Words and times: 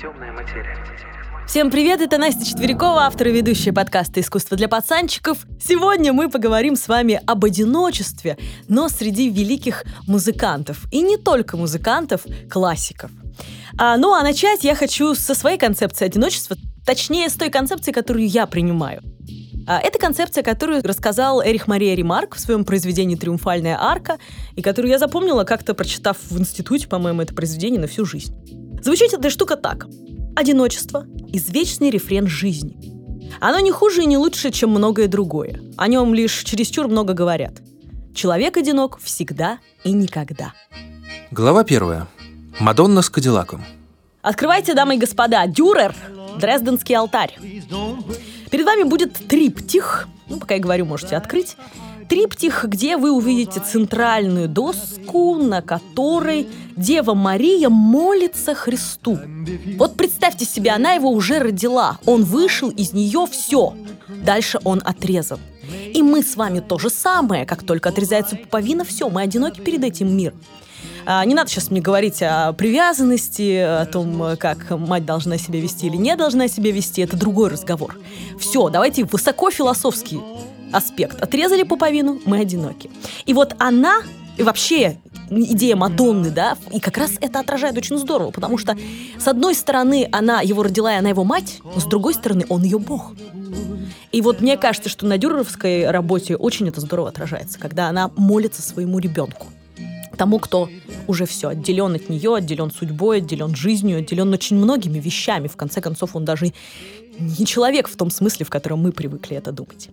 Темная 0.00 0.30
материя. 0.30 0.76
Всем 1.48 1.72
привет, 1.72 2.00
это 2.00 2.18
Настя 2.18 2.46
Четверякова, 2.46 3.06
автор 3.06 3.28
и 3.28 3.32
ведущая 3.32 3.72
подкаста 3.72 4.20
«Искусство 4.20 4.56
для 4.56 4.68
пацанчиков». 4.68 5.44
Сегодня 5.60 6.12
мы 6.12 6.30
поговорим 6.30 6.76
с 6.76 6.86
вами 6.86 7.20
об 7.26 7.44
одиночестве, 7.44 8.38
но 8.68 8.88
среди 8.88 9.28
великих 9.28 9.82
музыкантов. 10.06 10.86
И 10.92 11.00
не 11.00 11.16
только 11.16 11.56
музыкантов, 11.56 12.20
классиков. 12.48 13.10
А, 13.76 13.96
ну 13.96 14.14
а 14.14 14.22
начать 14.22 14.62
я 14.62 14.76
хочу 14.76 15.16
со 15.16 15.34
своей 15.34 15.58
концепции 15.58 16.04
одиночества, 16.04 16.56
точнее 16.86 17.28
с 17.28 17.34
той 17.34 17.50
концепции, 17.50 17.90
которую 17.90 18.28
я 18.28 18.46
принимаю. 18.46 19.02
А, 19.66 19.80
это 19.80 19.98
концепция, 19.98 20.44
которую 20.44 20.80
рассказал 20.84 21.42
Эрих 21.42 21.66
Мария 21.66 21.96
Ремарк 21.96 22.36
в 22.36 22.40
своем 22.40 22.64
произведении 22.64 23.16
«Триумфальная 23.16 23.76
арка», 23.78 24.18
и 24.54 24.62
которую 24.62 24.92
я 24.92 24.98
запомнила, 24.98 25.42
как-то 25.42 25.74
прочитав 25.74 26.18
в 26.30 26.38
институте, 26.38 26.86
по-моему, 26.86 27.20
это 27.20 27.34
произведение 27.34 27.80
на 27.80 27.88
всю 27.88 28.04
жизнь. 28.04 28.34
Звучит 28.82 29.12
эта 29.12 29.30
штука 29.30 29.56
так. 29.56 29.86
Одиночество– 30.36 31.06
извечный 31.32 31.90
рефрен 31.90 32.26
жизни. 32.26 32.76
Оно 33.40 33.60
не 33.60 33.70
хуже 33.70 34.02
и 34.02 34.06
не 34.06 34.16
лучше, 34.16 34.50
чем 34.50 34.70
многое 34.70 35.08
другое. 35.08 35.60
О 35.76 35.88
нем 35.88 36.14
лишь 36.14 36.42
чересчур 36.44 36.88
много 36.88 37.12
говорят. 37.12 37.60
Человек 38.14 38.56
одинок 38.56 38.98
всегда 39.00 39.58
и 39.84 39.92
никогда. 39.92 40.52
Глава 41.30 41.64
первая. 41.64 42.06
Мадонна 42.58 43.02
с 43.02 43.10
Кадиллаком. 43.10 43.64
Открывайте, 44.22 44.74
дамы 44.74 44.96
и 44.96 44.98
господа, 44.98 45.46
Дюрер, 45.46 45.94
Дрезденский 46.40 46.96
алтарь. 46.96 47.36
Перед 48.50 48.64
вами 48.64 48.82
будет 48.84 49.14
триптих, 49.14 50.08
ну, 50.28 50.38
пока 50.38 50.54
я 50.54 50.60
говорю, 50.60 50.86
можете 50.86 51.16
открыть, 51.16 51.56
триптих, 52.08 52.64
где 52.64 52.96
вы 52.96 53.12
увидите 53.12 53.60
центральную 53.60 54.48
доску, 54.48 55.36
на 55.36 55.62
которой 55.62 56.48
Дева 56.76 57.14
Мария 57.14 57.68
молится 57.68 58.54
Христу. 58.54 59.18
Вот 59.76 59.96
представьте 59.96 60.44
себе, 60.44 60.70
она 60.70 60.92
его 60.92 61.10
уже 61.10 61.38
родила, 61.38 61.98
он 62.06 62.24
вышел 62.24 62.70
из 62.70 62.92
нее 62.92 63.26
все. 63.30 63.74
Дальше 64.24 64.58
он 64.64 64.80
отрезан. 64.84 65.38
И 65.92 66.02
мы 66.02 66.22
с 66.22 66.36
вами 66.36 66.60
то 66.60 66.78
же 66.78 66.88
самое, 66.88 67.44
как 67.44 67.62
только 67.62 67.90
отрезается 67.90 68.36
пуповина, 68.36 68.84
все, 68.84 69.10
мы 69.10 69.22
одиноки 69.22 69.60
перед 69.60 69.84
этим 69.84 70.16
миром. 70.16 70.40
А, 71.04 71.24
не 71.24 71.34
надо 71.34 71.50
сейчас 71.50 71.70
мне 71.70 71.80
говорить 71.80 72.22
о 72.22 72.52
привязанности, 72.52 73.56
о 73.56 73.86
том, 73.86 74.36
как 74.38 74.70
мать 74.70 75.04
должна 75.04 75.38
себя 75.38 75.60
вести 75.60 75.86
или 75.86 75.96
не 75.96 76.16
должна 76.16 76.48
себя 76.48 76.70
вести. 76.70 77.02
Это 77.02 77.16
другой 77.16 77.50
разговор. 77.50 77.98
Все, 78.38 78.68
давайте 78.68 79.04
высоко 79.04 79.50
философский 79.50 80.20
аспект. 80.72 81.20
Отрезали 81.20 81.62
пуповину, 81.62 82.20
мы 82.24 82.40
одиноки. 82.40 82.90
И 83.26 83.34
вот 83.34 83.54
она, 83.58 84.02
и 84.36 84.42
вообще 84.42 84.98
идея 85.30 85.76
Мадонны, 85.76 86.30
да, 86.30 86.56
и 86.72 86.80
как 86.80 86.96
раз 86.98 87.12
это 87.20 87.40
отражает 87.40 87.76
очень 87.76 87.98
здорово, 87.98 88.30
потому 88.30 88.58
что, 88.58 88.76
с 89.18 89.28
одной 89.28 89.54
стороны, 89.54 90.08
она 90.12 90.40
его 90.40 90.62
родила, 90.62 90.94
и 90.94 90.98
она 90.98 91.10
его 91.10 91.24
мать, 91.24 91.60
но 91.62 91.80
с 91.80 91.84
другой 91.84 92.14
стороны, 92.14 92.46
он 92.48 92.62
ее 92.62 92.78
бог. 92.78 93.12
И 94.10 94.22
вот 94.22 94.40
мне 94.40 94.56
кажется, 94.56 94.88
что 94.88 95.06
на 95.06 95.18
дюреровской 95.18 95.90
работе 95.90 96.36
очень 96.36 96.68
это 96.68 96.80
здорово 96.80 97.08
отражается, 97.08 97.58
когда 97.58 97.88
она 97.88 98.10
молится 98.16 98.62
своему 98.62 98.98
ребенку. 98.98 99.48
Тому, 100.16 100.38
кто 100.40 100.68
уже 101.06 101.26
все, 101.26 101.50
отделен 101.50 101.94
от 101.94 102.08
нее, 102.08 102.34
отделен 102.34 102.72
судьбой, 102.72 103.18
отделен 103.18 103.54
жизнью, 103.54 103.98
отделен 103.98 104.32
очень 104.32 104.56
многими 104.56 104.98
вещами. 104.98 105.46
В 105.46 105.56
конце 105.56 105.80
концов, 105.80 106.16
он 106.16 106.24
даже 106.24 106.52
не 107.18 107.46
человек 107.46 107.88
в 107.88 107.96
том 107.96 108.10
смысле, 108.10 108.46
в 108.46 108.50
котором 108.50 108.80
мы 108.80 108.92
привыкли 108.92 109.36
это 109.36 109.52
думать. 109.52 109.90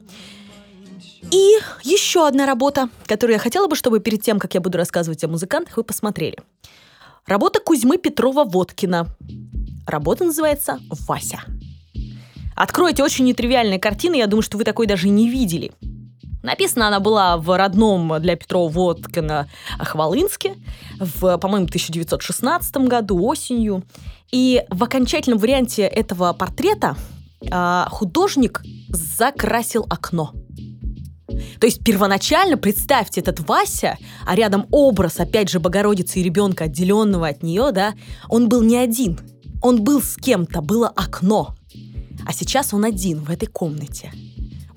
И 1.31 1.57
еще 1.83 2.27
одна 2.27 2.45
работа, 2.45 2.89
которую 3.05 3.35
я 3.35 3.39
хотела 3.39 3.67
бы, 3.67 3.75
чтобы 3.75 3.99
перед 3.99 4.21
тем, 4.21 4.39
как 4.39 4.53
я 4.53 4.61
буду 4.61 4.77
рассказывать 4.77 5.23
о 5.23 5.27
музыкантах, 5.27 5.77
вы 5.77 5.83
посмотрели. 5.83 6.37
Работа 7.25 7.59
Кузьмы 7.59 7.97
Петрова-Водкина. 7.97 9.07
Работа 9.87 10.25
называется 10.25 10.79
«Вася». 11.07 11.39
Откройте 12.55 13.03
очень 13.03 13.25
нетривиальные 13.25 13.79
картины, 13.79 14.15
я 14.15 14.27
думаю, 14.27 14.43
что 14.43 14.57
вы 14.57 14.63
такой 14.63 14.87
даже 14.87 15.09
не 15.09 15.29
видели. 15.29 15.71
Написана 16.41 16.87
она 16.87 16.99
была 16.99 17.37
в 17.37 17.57
родном 17.57 18.21
для 18.21 18.35
Петрова 18.35 18.69
Водкина 18.69 19.49
Хвалынске 19.79 20.55
в, 20.99 21.37
по-моему, 21.37 21.65
1916 21.65 22.77
году, 22.87 23.25
осенью. 23.25 23.83
И 24.31 24.63
в 24.69 24.83
окончательном 24.83 25.39
варианте 25.39 25.81
этого 25.81 26.31
портрета 26.33 26.95
а, 27.51 27.87
художник 27.89 28.61
закрасил 28.89 29.85
окно– 29.89 30.31
то 31.59 31.67
есть 31.67 31.83
первоначально, 31.83 32.57
представьте, 32.57 33.21
этот 33.21 33.39
Вася, 33.47 33.97
а 34.25 34.35
рядом 34.35 34.67
образ, 34.71 35.19
опять 35.19 35.49
же, 35.49 35.59
Богородицы 35.59 36.19
и 36.19 36.23
ребенка, 36.23 36.65
отделенного 36.65 37.27
от 37.27 37.43
нее, 37.43 37.71
да, 37.71 37.93
он 38.29 38.49
был 38.49 38.61
не 38.61 38.77
один. 38.77 39.19
Он 39.61 39.83
был 39.83 40.01
с 40.01 40.15
кем-то, 40.15 40.61
было 40.61 40.87
окно. 40.87 41.55
А 42.27 42.33
сейчас 42.33 42.73
он 42.73 42.85
один 42.85 43.19
в 43.19 43.29
этой 43.29 43.47
комнате. 43.47 44.11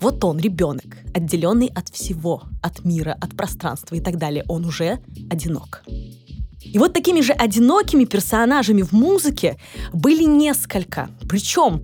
Вот 0.01 0.23
он, 0.25 0.39
ребенок, 0.39 0.99
отделенный 1.13 1.71
от 1.75 1.89
всего, 1.89 2.45
от 2.63 2.85
мира, 2.85 3.17
от 3.21 3.37
пространства 3.37 3.97
и 3.97 4.01
так 4.01 4.17
далее. 4.17 4.45
Он 4.49 4.65
уже 4.65 5.01
одинок. 5.29 5.83
И 6.73 6.79
вот 6.79 6.93
такими 6.93 7.21
же 7.21 7.33
одинокими 7.33 8.05
персонажами 8.05 8.83
в 8.83 8.93
музыке 8.93 9.59
были 9.93 10.25
несколько. 10.25 11.09
Причем 11.29 11.83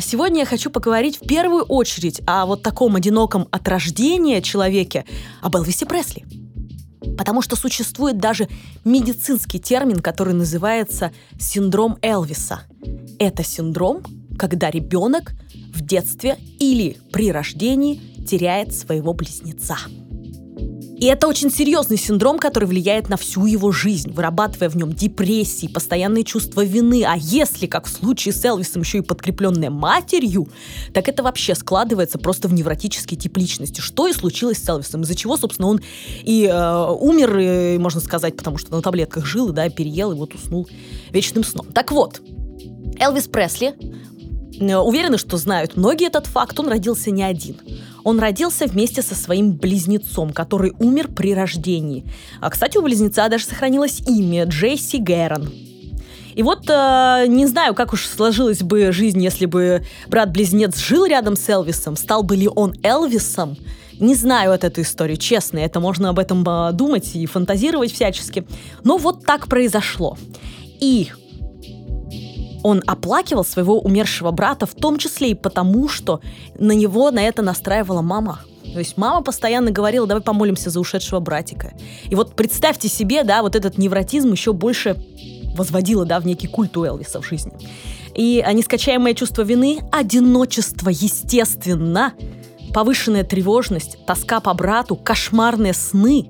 сегодня 0.00 0.40
я 0.40 0.46
хочу 0.46 0.70
поговорить 0.70 1.18
в 1.22 1.26
первую 1.26 1.64
очередь 1.64 2.20
о 2.26 2.46
вот 2.46 2.62
таком 2.62 2.96
одиноком 2.96 3.46
от 3.50 3.68
рождения 3.68 4.42
человеке, 4.42 5.04
об 5.40 5.56
Элвисе 5.56 5.86
Пресли. 5.86 6.24
Потому 7.16 7.42
что 7.42 7.56
существует 7.56 8.18
даже 8.18 8.48
медицинский 8.84 9.58
термин, 9.58 10.00
который 10.00 10.34
называется 10.34 11.12
синдром 11.38 11.96
Элвиса. 12.02 12.62
Это 13.18 13.44
синдром, 13.44 14.02
когда 14.38 14.70
ребенок 14.70 15.32
в 15.72 15.80
детстве 15.80 16.36
или 16.58 16.96
при 17.12 17.30
рождении 17.32 18.00
теряет 18.24 18.74
своего 18.74 19.14
близнеца. 19.14 19.76
И 20.98 21.06
это 21.06 21.28
очень 21.28 21.48
серьезный 21.50 21.96
синдром, 21.96 22.40
который 22.40 22.64
влияет 22.64 23.08
на 23.08 23.16
всю 23.16 23.46
его 23.46 23.70
жизнь, 23.70 24.10
вырабатывая 24.10 24.68
в 24.68 24.76
нем 24.76 24.92
депрессии, 24.92 25.68
постоянные 25.68 26.24
чувства 26.24 26.64
вины. 26.64 27.04
А 27.06 27.14
если, 27.16 27.66
как 27.66 27.86
в 27.86 27.88
случае 27.88 28.34
с 28.34 28.44
Элвисом, 28.44 28.82
еще 28.82 28.98
и 28.98 29.02
подкрепленная 29.02 29.70
матерью, 29.70 30.48
так 30.92 31.08
это 31.08 31.22
вообще 31.22 31.54
складывается 31.54 32.18
просто 32.18 32.48
в 32.48 32.52
невротический 32.52 33.16
тип 33.16 33.36
личности. 33.36 33.80
Что 33.80 34.08
и 34.08 34.12
случилось 34.12 34.58
с 34.58 34.68
Элвисом, 34.68 35.02
из-за 35.02 35.14
чего, 35.14 35.36
собственно, 35.36 35.68
он 35.68 35.80
и 36.24 36.50
э, 36.50 36.86
умер, 36.98 37.38
и, 37.38 37.78
можно 37.78 38.00
сказать, 38.00 38.36
потому 38.36 38.58
что 38.58 38.72
на 38.74 38.82
таблетках 38.82 39.24
жил, 39.24 39.50
да, 39.50 39.68
переел 39.70 40.10
и 40.10 40.16
вот 40.16 40.34
уснул 40.34 40.68
вечным 41.10 41.44
сном. 41.44 41.66
Так 41.72 41.92
вот, 41.92 42.20
Элвис 42.98 43.28
Пресли, 43.28 43.74
уверены, 44.60 45.18
что 45.18 45.36
знают 45.36 45.76
многие 45.76 46.06
этот 46.06 46.26
факт, 46.26 46.58
он 46.60 46.68
родился 46.68 47.10
не 47.10 47.22
один. 47.22 47.56
Он 48.04 48.18
родился 48.18 48.66
вместе 48.66 49.02
со 49.02 49.14
своим 49.14 49.52
близнецом, 49.52 50.32
который 50.32 50.72
умер 50.78 51.08
при 51.08 51.34
рождении. 51.34 52.04
А, 52.40 52.50
кстати, 52.50 52.78
у 52.78 52.82
близнеца 52.82 53.28
даже 53.28 53.44
сохранилось 53.44 54.00
имя 54.06 54.44
Джесси 54.44 54.98
Гэрон. 54.98 55.52
И 56.34 56.42
вот 56.42 56.70
э, 56.70 57.24
не 57.26 57.46
знаю, 57.46 57.74
как 57.74 57.92
уж 57.92 58.06
сложилась 58.06 58.62
бы 58.62 58.92
жизнь, 58.92 59.20
если 59.22 59.46
бы 59.46 59.84
брат-близнец 60.06 60.78
жил 60.78 61.04
рядом 61.04 61.36
с 61.36 61.48
Элвисом, 61.48 61.96
стал 61.96 62.22
бы 62.22 62.36
ли 62.36 62.48
он 62.48 62.74
Элвисом. 62.84 63.56
Не 63.98 64.14
знаю 64.14 64.52
от 64.52 64.62
этой 64.62 64.84
истории, 64.84 65.16
честно, 65.16 65.58
это 65.58 65.80
можно 65.80 66.10
об 66.10 66.20
этом 66.20 66.48
э, 66.48 66.72
думать 66.72 67.16
и 67.16 67.26
фантазировать 67.26 67.92
всячески. 67.92 68.46
Но 68.84 68.98
вот 68.98 69.26
так 69.26 69.48
произошло. 69.48 70.16
И 70.78 71.08
он 72.62 72.82
оплакивал 72.86 73.44
своего 73.44 73.78
умершего 73.78 74.30
брата, 74.30 74.66
в 74.66 74.74
том 74.74 74.98
числе 74.98 75.30
и 75.30 75.34
потому, 75.34 75.88
что 75.88 76.20
на 76.58 76.72
него 76.72 77.10
на 77.10 77.22
это 77.22 77.42
настраивала 77.42 78.02
мама. 78.02 78.40
То 78.72 78.78
есть 78.78 78.96
мама 78.96 79.22
постоянно 79.22 79.70
говорила, 79.70 80.06
давай 80.06 80.22
помолимся 80.22 80.70
за 80.70 80.80
ушедшего 80.80 81.20
братика. 81.20 81.72
И 82.08 82.14
вот 82.14 82.34
представьте 82.34 82.88
себе, 82.88 83.24
да, 83.24 83.42
вот 83.42 83.56
этот 83.56 83.78
невротизм 83.78 84.32
еще 84.32 84.52
больше 84.52 84.96
возводила, 85.56 86.04
да, 86.04 86.20
в 86.20 86.26
некий 86.26 86.46
культ 86.46 86.76
у 86.76 86.84
Элвиса 86.84 87.20
в 87.20 87.26
жизни. 87.26 87.52
И 88.14 88.44
нескачаемое 88.52 89.14
чувство 89.14 89.42
вины, 89.42 89.80
одиночество, 89.90 90.90
естественно, 90.90 92.12
повышенная 92.74 93.24
тревожность, 93.24 94.04
тоска 94.06 94.40
по 94.40 94.52
брату, 94.54 94.96
кошмарные 94.96 95.72
сны, 95.72 96.28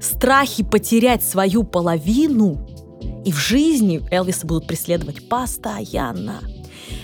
страхи 0.00 0.62
потерять 0.62 1.22
свою 1.22 1.62
половину– 1.64 2.66
и 3.24 3.32
в 3.32 3.36
жизни 3.36 4.02
Элвиса 4.10 4.46
будут 4.46 4.66
преследовать 4.66 5.28
постоянно. 5.28 6.40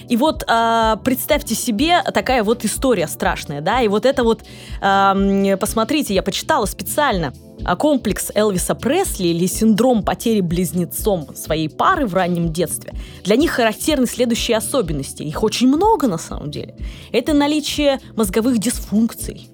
И 0.08 0.16
вот 0.16 0.44
э, 0.46 0.96
представьте 1.04 1.54
себе 1.54 2.02
такая 2.12 2.44
вот 2.44 2.64
история 2.64 3.08
страшная, 3.08 3.60
да, 3.60 3.80
и 3.80 3.88
вот 3.88 4.04
это 4.04 4.24
вот, 4.24 4.42
э, 4.80 5.56
посмотрите, 5.58 6.14
я 6.14 6.22
почитала 6.22 6.66
специально, 6.66 7.32
а, 7.64 7.76
комплекс 7.76 8.30
Элвиса 8.34 8.74
Пресли 8.74 9.28
или 9.28 9.46
синдром 9.46 10.02
потери 10.02 10.40
близнецом 10.40 11.34
своей 11.34 11.68
пары 11.68 12.06
в 12.06 12.14
раннем 12.14 12.52
детстве, 12.52 12.92
для 13.24 13.36
них 13.36 13.52
характерны 13.52 14.06
следующие 14.06 14.56
особенности. 14.56 15.22
Их 15.22 15.42
очень 15.42 15.68
много 15.68 16.08
на 16.08 16.18
самом 16.18 16.50
деле. 16.50 16.76
Это 17.12 17.32
наличие 17.32 18.00
мозговых 18.16 18.58
дисфункций, 18.58 19.48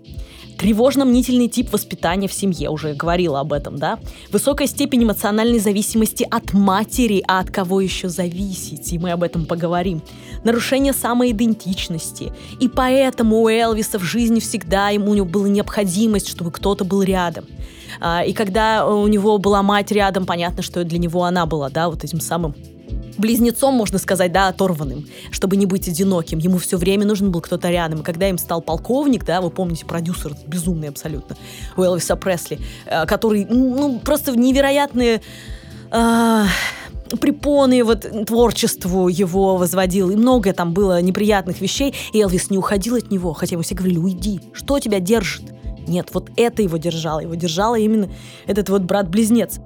тревожно-мнительный 0.59 1.49
тип 1.49 1.73
воспитания 1.73 2.29
в 2.29 2.33
семье, 2.33 2.71
уже 2.71 2.95
говорила 2.95 3.41
об 3.41 3.53
этом, 3.53 3.79
да, 3.79 3.99
высокая 4.31 4.67
степень 4.67 5.05
эмоциональной 5.05 5.61
зависимости 5.61 6.27
от 6.29 6.53
матери, 6.53 7.23
а 7.27 7.41
от 7.41 7.51
кого 7.51 7.81
еще 7.81 8.09
зависеть, 8.09 8.93
и 8.93 8.99
мы 8.99 9.13
об 9.13 9.23
этом 9.23 9.47
поговорим, 9.47 10.03
нарушение 10.45 10.93
самоидентичности, 10.93 12.33
и 12.61 12.69
поэтому 12.69 13.41
у 13.41 13.49
Элвиса 13.49 13.99
в 13.99 14.03
жизни 14.03 14.41
всегда 14.41 14.91
ему 14.91 15.13
у 15.13 15.15
него 15.15 15.27
была 15.27 15.49
необходимость, 15.49 16.29
чтобы 16.29 16.51
кто-то 16.51 16.85
был 16.85 17.03
рядом. 17.03 17.45
А, 18.01 18.23
и 18.25 18.33
когда 18.33 18.87
у 18.87 19.07
него 19.07 19.39
была 19.39 19.63
мать 19.63 19.91
рядом, 19.93 20.27
понятно, 20.27 20.63
что 20.63 20.85
для 20.85 20.99
него 20.99 21.25
она 21.25 21.47
была, 21.47 21.71
да, 21.71 21.89
вот 21.89 22.05
этим 22.05 22.21
самым 22.21 22.55
близнецом, 23.19 23.75
можно 23.75 23.99
сказать, 23.99 24.33
да, 24.33 24.49
оторванным, 24.49 25.07
чтобы 25.31 25.57
не 25.57 25.67
быть 25.67 25.89
одиноким. 25.89 26.39
Ему 26.39 26.59
все 26.59 26.77
время 26.77 27.05
нужен 27.05 27.31
был 27.31 27.41
кто-то 27.41 27.71
рядом. 27.71 28.01
И 28.01 28.03
когда 28.05 28.29
им 28.29 28.39
стал 28.39 28.63
полковник, 28.63 29.25
да, 29.25 29.41
вы 29.41 29.51
помните, 29.51 29.85
продюсер 29.85 30.35
безумный 30.47 30.89
абсолютно, 30.89 31.37
у 31.77 31.83
Элвиса 31.83 32.17
Пресли, 32.17 32.59
э, 32.87 33.07
который, 33.07 33.45
ну, 33.45 34.01
просто 34.01 34.33
невероятные... 34.33 35.21
Э, 35.91 36.45
препоны 37.21 37.85
вот 37.85 38.07
творчеству 38.27 39.09
его 39.09 39.57
возводил, 39.57 40.11
и 40.11 40.17
многое 40.17 40.53
там 40.53 40.75
было 40.75 41.01
неприятных 41.01 41.63
вещей, 41.63 41.95
и 42.13 42.21
Элвис 42.21 42.51
не 42.51 42.59
уходил 42.59 42.97
от 42.97 43.11
него, 43.11 43.33
хотя 43.33 43.55
ему 43.55 43.63
все 43.63 43.75
говорили, 43.75 43.99
уйди, 43.99 44.41
что 44.53 44.79
тебя 44.79 45.01
держит? 45.01 45.45
Нет, 45.87 46.11
вот 46.13 46.31
это 46.37 46.63
его 46.63 46.77
держало, 46.77 47.21
его 47.21 47.35
держало 47.35 47.77
именно 47.77 48.11
этот 48.47 48.69
вот 48.69 48.83
брат-близнец. 48.83 49.59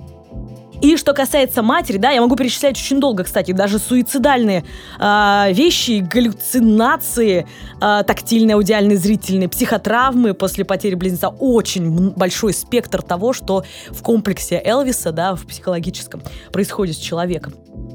И 0.82 0.96
что 0.96 1.14
касается 1.14 1.62
матери, 1.62 1.96
да, 1.96 2.11
я 2.11 2.20
могу 2.20 2.34
перечислять 2.34 2.76
очень 2.76 2.99
долго, 2.99 3.23
кстати, 3.23 3.52
даже 3.52 3.79
суицидальные 3.79 4.64
э, 4.99 5.52
вещи, 5.52 6.00
галлюцинации, 6.00 7.46
э, 7.81 8.02
тактильные, 8.05 8.56
аудиальные, 8.56 8.99
зрительные, 8.99 9.49
психотравмы 9.49 10.34
после 10.34 10.64
потери 10.64 10.96
близнеца. 10.96 11.29
Очень 11.29 12.11
большой 12.11 12.52
спектр 12.52 13.00
того, 13.00 13.32
что 13.32 13.64
в 13.90 14.02
комплексе 14.02 14.61
Элвиса, 14.64 15.12
да, 15.12 15.37
в 15.37 15.46
психологическом, 15.46 16.20
происходит 16.52 16.96
с 16.96 16.99
человеком. 16.99 17.55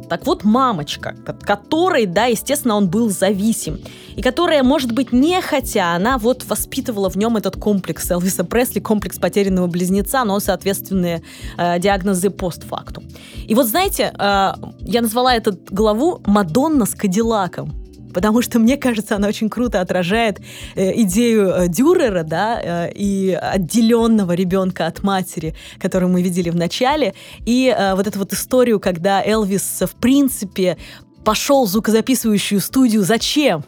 Так 0.10 0.26
вот, 0.26 0.44
мамочка, 0.44 1.16
которой, 1.42 2.06
да, 2.06 2.26
естественно, 2.26 2.76
он 2.76 2.88
был 2.88 3.10
зависим, 3.10 3.80
и 4.16 4.22
которая, 4.22 4.64
может 4.64 4.94
быть, 4.94 5.12
не 5.12 5.42
хотя, 5.42 5.96
она 5.96 6.18
вот 6.18 6.46
воспитывала 6.46 7.10
в 7.10 7.18
нем 7.18 7.36
этот 7.36 7.58
комплекс 7.58 8.10
Элвиса 8.10 8.44
Пресли, 8.44 8.80
комплекс 8.80 9.20
потерянного 9.20 9.68
близнеца, 9.68 10.24
но 10.24 10.40
соответственные 10.40 11.24
э, 11.58 11.80
диагнозы 11.80 12.30
постфактум. 12.30 13.06
И 13.48 13.54
вот, 13.54 13.68
знаете, 13.68 14.14
э, 14.18 14.54
я 14.80 15.02
назвала 15.02 15.36
эту 15.36 15.58
главу 15.70 16.22
«Мадонна 16.26 16.86
с 16.86 16.96
Кадиллаком» 16.96 17.87
потому 18.18 18.42
что, 18.42 18.58
мне 18.58 18.78
кажется, 18.78 19.16
она 19.16 19.28
очень 19.28 19.48
круто 19.48 19.80
отражает 19.80 20.40
э, 20.74 21.02
идею 21.02 21.50
э, 21.50 21.68
Дюрера, 21.68 22.24
да, 22.24 22.60
э, 22.60 22.92
и 22.96 23.38
отделенного 23.40 24.32
ребенка 24.32 24.88
от 24.88 25.04
матери, 25.04 25.54
которую 25.78 26.12
мы 26.12 26.24
видели 26.24 26.50
в 26.50 26.56
начале, 26.56 27.14
и 27.46 27.72
вот 27.96 28.08
эту 28.08 28.18
вот 28.18 28.34
историю, 28.34 28.80
когда 28.80 29.24
Элвис, 29.24 29.84
в 29.86 29.96
принципе, 29.98 30.80
пошел 31.24 31.68
в 31.68 31.70
звукозаписывающую 31.70 32.60
студию. 32.60 33.04
Зачем? 33.04 33.64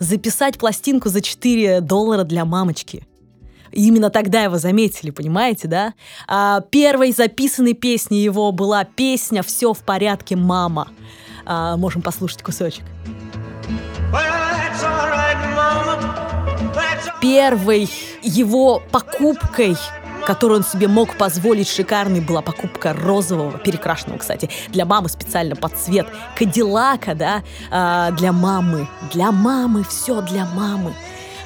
Записать 0.00 0.58
пластинку 0.58 1.08
за 1.08 1.22
4 1.22 1.80
доллара 1.80 2.24
для 2.24 2.44
мамочки. 2.44 3.06
И 3.72 3.88
именно 3.88 4.10
тогда 4.10 4.42
его 4.42 4.58
заметили, 4.58 5.12
понимаете, 5.12 5.66
да? 5.66 5.94
А 6.28 6.60
первой 6.60 7.12
записанной 7.12 7.72
песней 7.72 8.22
его 8.22 8.52
была 8.52 8.84
песня 8.84 9.42
«Все 9.42 9.72
в 9.72 9.78
порядке, 9.78 10.36
мама». 10.36 10.88
А, 11.46 11.78
можем 11.78 12.02
послушать 12.02 12.42
кусочек. 12.42 12.84
Первой 17.24 17.88
его 18.20 18.82
покупкой 18.92 19.78
которую 20.26 20.60
он 20.60 20.64
себе 20.64 20.88
мог 20.88 21.16
позволить 21.18 21.68
шикарной, 21.68 22.20
была 22.20 22.40
покупка 22.40 22.94
розового, 22.94 23.58
перекрашенного, 23.58 24.18
кстати, 24.18 24.48
для 24.68 24.86
мамы 24.86 25.10
специально 25.10 25.54
под 25.54 25.76
цвет 25.76 26.06
Кадиллака, 26.34 27.14
да, 27.14 27.42
а, 27.70 28.10
для 28.10 28.32
мамы, 28.32 28.88
для 29.12 29.32
мамы, 29.32 29.84
все 29.84 30.22
для 30.22 30.46
мамы. 30.46 30.94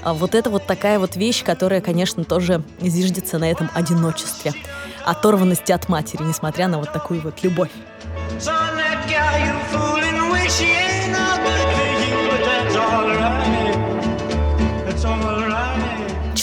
А 0.04 0.14
вот 0.14 0.36
это 0.36 0.50
вот 0.50 0.64
такая 0.64 1.00
вот 1.00 1.16
вещь, 1.16 1.42
которая, 1.44 1.80
конечно, 1.80 2.22
тоже 2.22 2.62
зиждется 2.80 3.38
на 3.38 3.50
этом 3.50 3.68
одиночестве, 3.74 4.54
оторванности 5.04 5.72
от 5.72 5.88
матери, 5.88 6.22
несмотря 6.22 6.68
на 6.68 6.78
вот 6.78 6.92
такую 6.92 7.20
вот 7.20 7.42
любовь. 7.42 7.70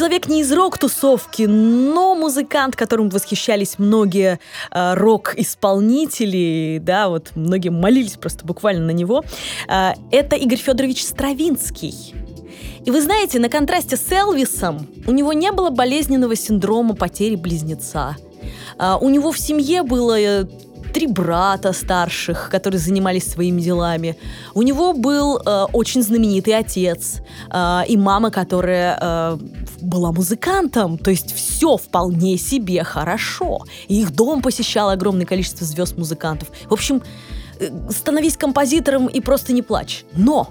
Человек 0.05 0.27
не 0.27 0.41
из 0.41 0.51
рок-тусовки, 0.53 1.47
но 1.47 2.13
музыкант, 2.13 2.75
которым 2.75 3.09
восхищались 3.09 3.79
многие 3.79 4.39
э, 4.69 4.93
рок-исполнители, 4.93 6.79
да, 6.79 7.09
вот 7.09 7.31
многие 7.33 7.69
молились 7.69 8.11
просто 8.11 8.45
буквально 8.45 8.85
на 8.85 8.91
него, 8.91 9.23
э, 9.67 9.93
это 10.11 10.35
Игорь 10.35 10.59
Федорович 10.59 11.03
Стравинский. 11.03 12.13
И 12.85 12.91
вы 12.91 13.01
знаете, 13.01 13.39
на 13.39 13.49
контрасте 13.49 13.97
с 13.97 14.11
Элвисом 14.11 14.87
у 15.07 15.11
него 15.11 15.33
не 15.33 15.51
было 15.51 15.71
болезненного 15.71 16.35
синдрома 16.35 16.93
потери 16.93 17.33
близнеца. 17.33 18.15
Uh, 18.77 18.99
у 19.01 19.09
него 19.09 19.31
в 19.31 19.39
семье 19.39 19.81
было 19.81 20.19
э, 20.19 20.45
три 20.95 21.07
брата 21.07 21.73
старших, 21.73 22.49
которые 22.49 22.79
занимались 22.79 23.29
своими 23.29 23.59
делами. 23.59 24.15
У 24.53 24.61
него 24.61 24.93
был 24.93 25.37
э, 25.37 25.65
очень 25.73 26.01
знаменитый 26.01 26.57
отец 26.57 27.17
э, 27.51 27.81
и 27.89 27.97
мама, 27.97 28.31
которая 28.31 28.97
э, 29.01 29.37
была 29.81 30.11
музыкантом. 30.11 30.97
То 30.97 31.11
есть 31.11 31.33
все 31.33 31.77
вполне 31.77 32.37
себе 32.37 32.83
хорошо. 32.83 33.65
И 33.87 34.01
их 34.01 34.15
дом 34.15 34.41
посещало 34.41 34.93
огромное 34.93 35.25
количество 35.25 35.65
звезд-музыкантов. 35.65 36.49
В 36.69 36.73
общем, 36.73 37.01
э, 37.59 37.69
становись 37.89 38.37
композитором 38.37 39.07
и 39.07 39.21
просто 39.21 39.53
не 39.53 39.61
плачь. 39.61 40.05
Но 40.15 40.49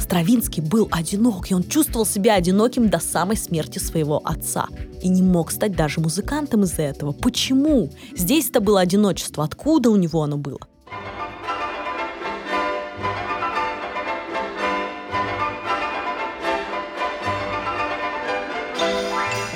Стравинский 0.00 0.62
был 0.62 0.88
одинок, 0.90 1.50
и 1.50 1.54
он 1.54 1.62
чувствовал 1.62 2.04
себя 2.04 2.34
одиноким 2.34 2.88
до 2.88 2.98
самой 2.98 3.36
смерти 3.36 3.78
своего 3.78 4.20
отца. 4.24 4.66
И 5.00 5.08
не 5.08 5.22
мог 5.22 5.50
стать 5.50 5.76
даже 5.76 6.00
музыкантом 6.00 6.64
из-за 6.64 6.82
этого. 6.82 7.12
Почему? 7.12 7.90
Здесь 8.16 8.50
это 8.50 8.60
было 8.60 8.80
одиночество. 8.80 9.44
Откуда 9.44 9.90
у 9.90 9.96
него 9.96 10.22
оно 10.22 10.36
было? 10.36 10.58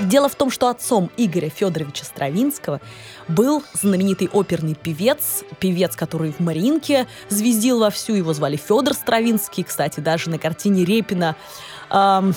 Дело 0.06 0.28
в 0.28 0.36
том, 0.36 0.52
что 0.52 0.68
отцом 0.68 1.10
Игоря 1.16 1.48
Федоровича 1.48 2.04
Стравинского 2.04 2.80
был 3.26 3.64
знаменитый 3.72 4.28
оперный 4.32 4.76
певец, 4.76 5.42
певец, 5.58 5.96
который 5.96 6.32
в 6.32 6.38
Маринке 6.38 7.08
звездил 7.28 7.80
вовсю, 7.80 8.14
его 8.14 8.32
звали 8.32 8.56
Федор 8.56 8.94
Стравинский, 8.94 9.64
кстати, 9.64 9.98
даже 9.98 10.30
на 10.30 10.38
картине 10.38 10.84
Репина 10.84 11.34
эм, 11.90 12.36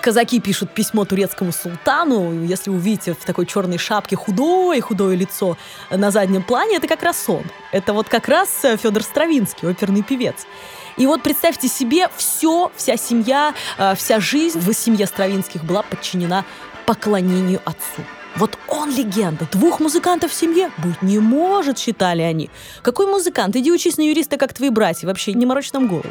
казаки 0.00 0.40
пишут 0.40 0.70
письмо 0.70 1.04
турецкому 1.04 1.50
султану, 1.50 2.44
если 2.44 2.70
увидите 2.70 3.14
в 3.14 3.24
такой 3.24 3.44
черной 3.44 3.78
шапке 3.78 4.14
худое-худое 4.14 5.16
лицо 5.16 5.56
на 5.90 6.12
заднем 6.12 6.44
плане, 6.44 6.76
это 6.76 6.86
как 6.86 7.02
раз 7.02 7.28
он. 7.28 7.42
Это 7.72 7.92
вот 7.92 8.08
как 8.08 8.28
раз 8.28 8.48
Федор 8.62 9.02
Стравинский, 9.02 9.68
оперный 9.68 10.04
певец. 10.04 10.46
И 10.96 11.06
вот 11.06 11.22
представьте 11.22 11.68
себе, 11.68 12.08
все, 12.16 12.70
вся 12.76 12.96
семья, 12.96 13.54
э, 13.78 13.94
вся 13.94 14.20
жизнь 14.20 14.58
в 14.58 14.72
семье 14.74 15.06
Стравинских 15.06 15.64
была 15.64 15.82
подчинена 15.82 16.44
поклонению 16.86 17.60
отцу. 17.64 18.02
Вот 18.36 18.58
он 18.68 18.90
легенда. 18.90 19.46
Двух 19.52 19.80
музыкантов 19.80 20.30
в 20.30 20.34
семье 20.34 20.70
быть 20.78 21.02
не 21.02 21.18
может, 21.18 21.78
считали 21.78 22.22
они. 22.22 22.50
Какой 22.82 23.06
музыкант? 23.06 23.56
Иди 23.56 23.70
учись 23.70 23.98
на 23.98 24.02
юриста, 24.02 24.38
как 24.38 24.54
твои 24.54 24.70
братья. 24.70 25.06
Вообще 25.06 25.34
не 25.34 25.44
морочь 25.44 25.72
нам 25.72 25.86
голову. 25.86 26.10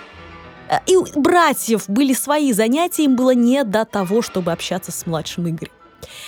Э, 0.69 0.77
и 0.85 0.95
у 0.95 1.05
братьев 1.15 1.83
были 1.88 2.13
свои 2.13 2.53
занятия, 2.53 3.03
им 3.03 3.15
было 3.15 3.31
не 3.31 3.63
до 3.63 3.85
того, 3.85 4.21
чтобы 4.21 4.51
общаться 4.51 4.91
с 4.91 5.05
младшим 5.05 5.50
Игорем. 5.50 5.71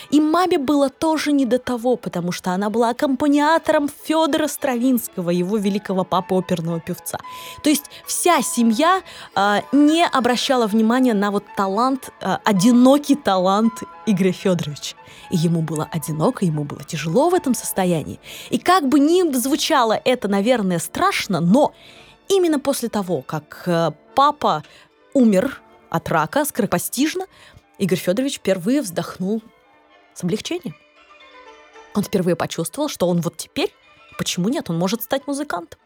И 0.10 0.20
маме 0.20 0.58
было 0.58 0.90
тоже 0.90 1.32
не 1.32 1.46
до 1.46 1.60
того, 1.60 1.96
потому 1.96 2.32
что 2.32 2.52
она 2.52 2.70
была 2.70 2.90
аккомпаниатором 2.90 3.90
Федора 4.04 4.48
Стравинского, 4.48 5.30
его 5.30 5.58
великого 5.58 6.04
папы 6.04 6.36
оперного 6.36 6.80
певца. 6.80 7.20
То 7.64 7.70
есть 7.70 7.86
вся 8.06 8.42
семья 8.42 9.02
э, 9.36 9.62
не 9.72 10.06
обращала 10.06 10.68
внимания 10.68 11.14
на 11.14 11.32
вот 11.32 11.44
талант, 11.56 12.10
э, 12.22 12.38
одинокий 12.44 13.16
талант 13.16 13.74
Игоря 14.06 14.32
Федоровича. 14.32 14.96
И 15.30 15.38
ему 15.38 15.62
было 15.62 15.88
одиноко, 15.92 16.46
ему 16.46 16.64
было 16.64 16.84
тяжело 16.84 17.30
в 17.30 17.34
этом 17.34 17.54
состоянии. 17.54 18.20
И 18.50 18.58
как 18.58 18.88
бы 18.88 19.00
ни 19.00 19.24
звучало 19.34 20.00
это, 20.06 20.28
наверное, 20.28 20.80
страшно, 20.80 21.40
но 21.40 21.74
именно 22.30 22.60
после 22.60 22.90
того, 22.90 23.22
как 23.22 23.64
э, 23.66 23.92
папа 24.16 24.64
умер 25.14 25.62
от 25.90 26.10
рака 26.10 26.46
скоропостижно, 26.46 27.26
Игорь 27.80 27.98
Федорович 27.98 28.38
впервые 28.38 28.82
вздохнул 28.82 29.42
с 30.14 30.24
облегчением. 30.24 30.76
Он 31.96 32.04
впервые 32.04 32.36
почувствовал, 32.36 32.90
что 32.90 33.08
он 33.08 33.22
вот 33.22 33.38
теперь, 33.38 33.74
почему 34.18 34.50
нет, 34.50 34.70
он 34.70 34.78
может 34.78 35.02
стать 35.04 35.28
музыкантом. 35.28 35.80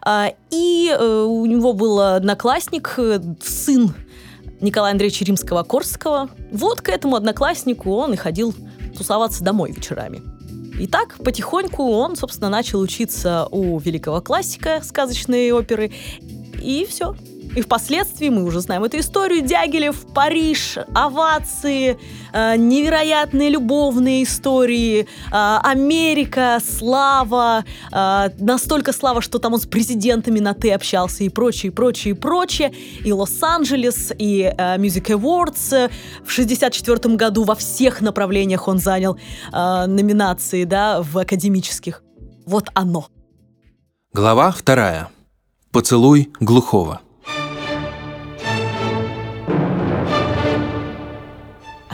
А, 0.00 0.32
и 0.50 0.94
э, 0.96 1.22
у 1.22 1.44
него 1.46 1.72
был 1.72 2.00
одноклассник, 2.00 2.94
э, 2.98 3.20
сын 3.42 3.94
Николая 4.60 4.92
Андреевича 4.92 5.24
Римского-Корского, 5.24 6.30
вот 6.52 6.80
к 6.80 6.88
этому 6.88 7.16
однокласснику 7.16 7.92
он 7.94 8.14
и 8.14 8.16
ходил 8.16 8.54
тусоваться 8.96 9.42
домой 9.42 9.72
вечерами. 9.72 10.22
И 10.78 10.86
так 10.86 11.16
потихоньку 11.22 11.92
он, 11.92 12.16
собственно, 12.16 12.48
начал 12.48 12.80
учиться 12.80 13.46
у 13.50 13.78
великого 13.78 14.20
классика 14.20 14.80
сказочной 14.82 15.50
оперы. 15.52 15.92
И 16.60 16.86
все. 16.88 17.14
И 17.54 17.60
впоследствии 17.60 18.30
мы 18.30 18.44
уже 18.44 18.60
знаем 18.60 18.84
эту 18.84 18.98
историю. 18.98 19.42
Дягилев, 19.42 20.06
Париж, 20.14 20.78
овации, 20.94 21.98
э, 22.32 22.56
невероятные 22.56 23.50
любовные 23.50 24.22
истории, 24.22 25.00
э, 25.00 25.04
Америка, 25.30 26.58
слава, 26.64 27.64
э, 27.92 28.30
настолько 28.38 28.92
слава, 28.92 29.20
что 29.20 29.38
там 29.38 29.52
он 29.52 29.60
с 29.60 29.66
президентами 29.66 30.40
на 30.40 30.54
«ты» 30.54 30.72
общался 30.72 31.24
и 31.24 31.28
прочее, 31.28 31.70
и 31.70 31.74
прочее, 31.74 32.14
и 32.14 32.16
прочее. 32.16 32.72
И 33.04 33.12
Лос-Анджелес, 33.12 34.12
и 34.18 34.54
э, 34.56 34.78
Music 34.78 35.08
Awards. 35.08 35.90
В 36.24 36.30
64 36.30 37.16
году 37.16 37.44
во 37.44 37.54
всех 37.54 38.00
направлениях 38.00 38.66
он 38.66 38.78
занял 38.78 39.18
э, 39.52 39.86
номинации, 39.86 40.64
да, 40.64 41.02
в 41.02 41.18
академических. 41.18 42.02
Вот 42.46 42.70
оно. 42.72 43.08
Глава 44.14 44.50
вторая. 44.52 45.10
Поцелуй 45.70 46.30
глухого. 46.40 47.00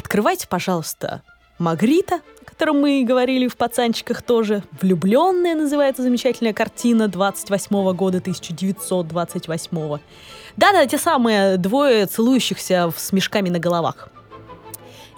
Открывайте, 0.09 0.49
пожалуйста, 0.49 1.21
Магрита, 1.59 2.23
о 2.41 2.45
котором 2.47 2.81
мы 2.81 3.05
говорили 3.07 3.47
в 3.47 3.59
«Пацанчиках» 3.59 4.23
тоже. 4.23 4.63
«Влюбленная» 4.81 5.55
называется 5.55 6.03
замечательная 6.03 6.55
картина 6.55 7.09
28 7.09 7.93
года, 7.93 8.17
1928. 8.17 9.99
Да-да, 10.57 10.87
те 10.87 10.97
самые 10.97 11.59
двое 11.59 12.07
целующихся 12.07 12.91
с 12.97 13.13
мешками 13.13 13.51
на 13.51 13.59
головах. 13.59 14.09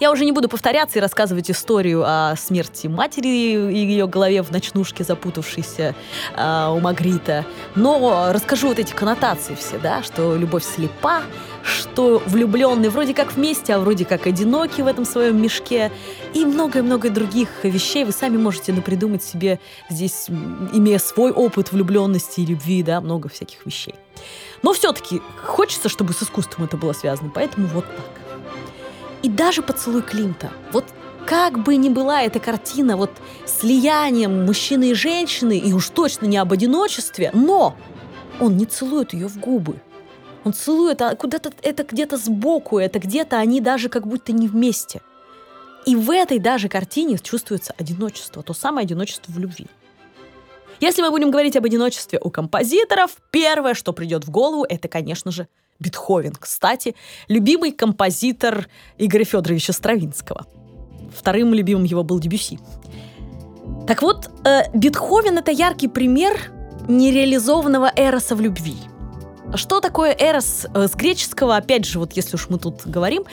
Я 0.01 0.11
уже 0.11 0.25
не 0.25 0.33
буду 0.33 0.49
повторяться 0.49 0.97
и 0.97 1.01
рассказывать 1.01 1.49
историю 1.49 2.03
о 2.03 2.35
смерти 2.35 2.87
матери 2.87 3.71
и 3.71 3.85
ее 3.85 4.07
голове 4.07 4.41
в 4.41 4.51
ночнушке 4.51 5.03
запутавшейся 5.03 5.95
э, 6.35 6.67
у 6.69 6.79
Магрита. 6.79 7.45
Но 7.75 8.31
расскажу 8.33 8.69
вот 8.69 8.79
эти 8.79 8.93
коннотации 8.93 9.53
все, 9.53 9.77
да, 9.77 10.01
что 10.01 10.35
любовь 10.35 10.65
слепа, 10.65 11.21
что 11.63 12.21
влюбленные 12.25 12.89
вроде 12.89 13.13
как 13.13 13.33
вместе, 13.33 13.73
а 13.73 13.79
вроде 13.79 14.05
как 14.05 14.27
одиноки 14.27 14.81
в 14.81 14.87
этом 14.87 15.05
своем 15.05 15.41
мешке. 15.41 15.91
И 16.33 16.45
многое-многое 16.45 17.11
других 17.11 17.49
вещей 17.63 18.03
вы 18.03 18.11
сами 18.11 18.37
можете 18.37 18.73
напридумать 18.73 19.23
себе 19.23 19.59
здесь, 19.89 20.27
имея 20.73 20.99
свой 20.99 21.31
опыт 21.31 21.71
влюбленности 21.71 22.41
и 22.41 22.45
любви, 22.45 22.83
да, 22.83 23.01
много 23.01 23.29
всяких 23.29 23.65
вещей. 23.65 23.95
Но 24.63 24.73
все-таки 24.73 25.21
хочется, 25.43 25.89
чтобы 25.89 26.13
с 26.13 26.23
искусством 26.23 26.65
это 26.65 26.77
было 26.77 26.93
связано, 26.93 27.31
поэтому 27.33 27.67
вот 27.67 27.85
так. 27.85 28.21
И 29.23 29.29
даже 29.29 29.61
поцелуй 29.61 30.01
Климта. 30.01 30.51
Вот 30.71 30.85
как 31.25 31.59
бы 31.63 31.75
ни 31.75 31.89
была 31.89 32.23
эта 32.23 32.39
картина 32.39 32.97
вот 32.97 33.11
слиянием 33.45 34.45
мужчины 34.45 34.91
и 34.91 34.93
женщины, 34.93 35.57
и 35.57 35.73
уж 35.73 35.89
точно 35.89 36.25
не 36.25 36.37
об 36.37 36.51
одиночестве, 36.51 37.29
но 37.33 37.75
он 38.39 38.57
не 38.57 38.65
целует 38.65 39.13
ее 39.13 39.27
в 39.27 39.37
губы. 39.37 39.75
Он 40.43 40.53
целует, 40.53 41.01
а 41.01 41.15
куда-то 41.15 41.51
это 41.61 41.83
где-то 41.83 42.17
сбоку, 42.17 42.79
это 42.79 42.99
где-то 42.99 43.37
они 43.37 43.61
даже 43.61 43.89
как 43.89 44.07
будто 44.07 44.31
не 44.31 44.47
вместе. 44.47 45.01
И 45.85 45.95
в 45.95 46.11
этой 46.11 46.39
даже 46.39 46.69
картине 46.69 47.17
чувствуется 47.17 47.73
одиночество, 47.77 48.43
то 48.43 48.53
самое 48.53 48.85
одиночество 48.85 49.31
в 49.31 49.39
любви. 49.39 49.67
Если 50.79 51.03
мы 51.03 51.11
будем 51.11 51.29
говорить 51.29 51.55
об 51.55 51.65
одиночестве 51.65 52.19
у 52.23 52.31
композиторов, 52.31 53.17
первое, 53.29 53.75
что 53.75 53.93
придет 53.93 54.25
в 54.25 54.31
голову, 54.31 54.65
это, 54.67 54.87
конечно 54.87 55.31
же, 55.31 55.47
Бетховен, 55.79 56.33
кстати, 56.33 56.95
любимый 57.27 57.71
композитор 57.71 58.67
Игоря 58.97 59.23
Федоровича 59.23 59.73
Стравинского. 59.73 60.45
Вторым 61.15 61.53
любимым 61.53 61.83
его 61.83 62.03
был 62.03 62.19
Дебюси. 62.19 62.59
Так 63.87 64.01
вот, 64.01 64.29
э, 64.45 64.69
Бетховен— 64.75 65.37
это 65.39 65.51
яркий 65.51 65.87
пример 65.87 66.51
нереализованного 66.87 67.91
эроса 67.95 68.35
в 68.35 68.41
любви. 68.41 68.77
Что 69.55 69.81
такое 69.81 70.15
эрос 70.17 70.65
э, 70.73 70.87
с 70.87 70.95
греческого, 70.95 71.57
опять 71.57 71.85
же, 71.85 71.99
вот 71.99 72.13
если 72.13 72.35
уж 72.35 72.47
мы 72.49 72.57
тут 72.57 72.85
говорим, 72.85 73.23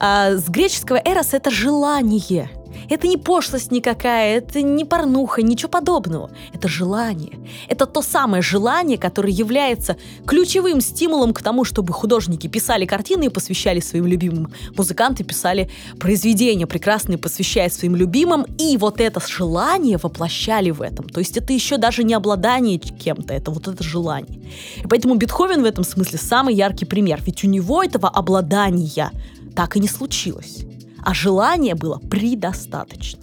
э, 0.00 0.36
с 0.36 0.48
греческого 0.48 1.00
эрос— 1.04 1.28
это 1.34 1.50
желание— 1.50 2.50
это 2.88 3.06
не 3.06 3.16
пошлость 3.16 3.70
никакая, 3.70 4.38
это 4.38 4.62
не 4.62 4.84
порнуха, 4.84 5.42
ничего 5.42 5.68
подобного. 5.68 6.30
Это 6.52 6.68
желание. 6.68 7.32
Это 7.68 7.86
то 7.86 8.02
самое 8.02 8.42
желание, 8.42 8.98
которое 8.98 9.32
является 9.32 9.96
ключевым 10.26 10.80
стимулом 10.80 11.32
к 11.32 11.42
тому, 11.42 11.64
чтобы 11.64 11.92
художники 11.92 12.46
писали 12.46 12.86
картины 12.86 13.24
и 13.24 13.28
посвящали 13.28 13.80
своим 13.80 14.06
любимым. 14.06 14.52
Музыканты 14.76 15.24
писали 15.24 15.70
произведения 15.98 16.66
прекрасные, 16.66 17.18
посвящая 17.18 17.68
своим 17.70 17.96
любимым, 17.96 18.44
и 18.58 18.76
вот 18.76 19.00
это 19.00 19.20
желание 19.26 19.98
воплощали 20.02 20.70
в 20.70 20.82
этом. 20.82 21.08
То 21.08 21.20
есть 21.20 21.36
это 21.36 21.52
еще 21.52 21.76
даже 21.76 22.04
не 22.04 22.14
обладание 22.14 22.78
кем-то, 22.78 23.34
это 23.34 23.50
вот 23.50 23.68
это 23.68 23.82
желание. 23.84 24.40
И 24.82 24.86
поэтому 24.88 25.14
Бетховен 25.14 25.62
в 25.62 25.66
этом 25.66 25.84
смысле 25.84 26.18
самый 26.18 26.54
яркий 26.54 26.84
пример, 26.84 27.20
ведь 27.24 27.44
у 27.44 27.48
него 27.48 27.82
этого 27.82 28.08
обладания 28.08 29.10
так 29.54 29.76
и 29.76 29.80
не 29.80 29.88
случилось 29.88 30.64
а 31.02 31.14
желания 31.14 31.74
было 31.74 31.98
предостаточно. 31.98 33.20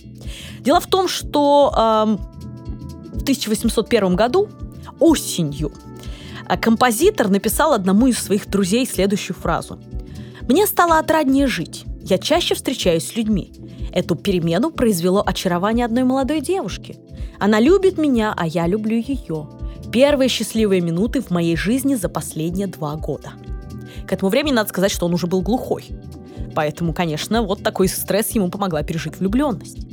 Дело 0.59 0.79
в 0.79 0.87
том, 0.87 1.07
что 1.07 1.71
э, 1.71 3.17
в 3.17 3.21
1801 3.21 4.15
году 4.15 4.49
осенью 4.99 5.71
э, 6.47 6.57
композитор 6.57 7.29
написал 7.29 7.73
одному 7.73 8.07
из 8.07 8.17
своих 8.19 8.49
друзей 8.49 8.85
следующую 8.87 9.37
фразу. 9.37 9.79
«Мне 10.47 10.65
стало 10.67 10.99
отраднее 10.99 11.47
жить. 11.47 11.85
Я 12.01 12.17
чаще 12.17 12.55
встречаюсь 12.55 13.07
с 13.07 13.15
людьми. 13.15 13.51
Эту 13.91 14.15
перемену 14.15 14.71
произвело 14.71 15.23
очарование 15.25 15.85
одной 15.85 16.03
молодой 16.03 16.41
девушки. 16.41 16.97
Она 17.39 17.59
любит 17.59 17.97
меня, 17.97 18.33
а 18.35 18.47
я 18.47 18.67
люблю 18.67 18.97
ее. 18.97 19.49
Первые 19.91 20.29
счастливые 20.29 20.81
минуты 20.81 21.21
в 21.21 21.29
моей 21.29 21.55
жизни 21.55 21.95
за 21.95 22.09
последние 22.09 22.67
два 22.67 22.95
года». 22.95 23.33
К 24.07 24.13
этому 24.13 24.29
времени 24.29 24.53
надо 24.53 24.69
сказать, 24.69 24.91
что 24.91 25.05
он 25.05 25.13
уже 25.13 25.27
был 25.27 25.41
глухой. 25.41 25.89
Поэтому, 26.55 26.93
конечно, 26.93 27.41
вот 27.41 27.61
такой 27.63 27.87
стресс 27.87 28.31
ему 28.31 28.49
помогла 28.49 28.81
пережить 28.83 29.17
влюбленность. 29.19 29.85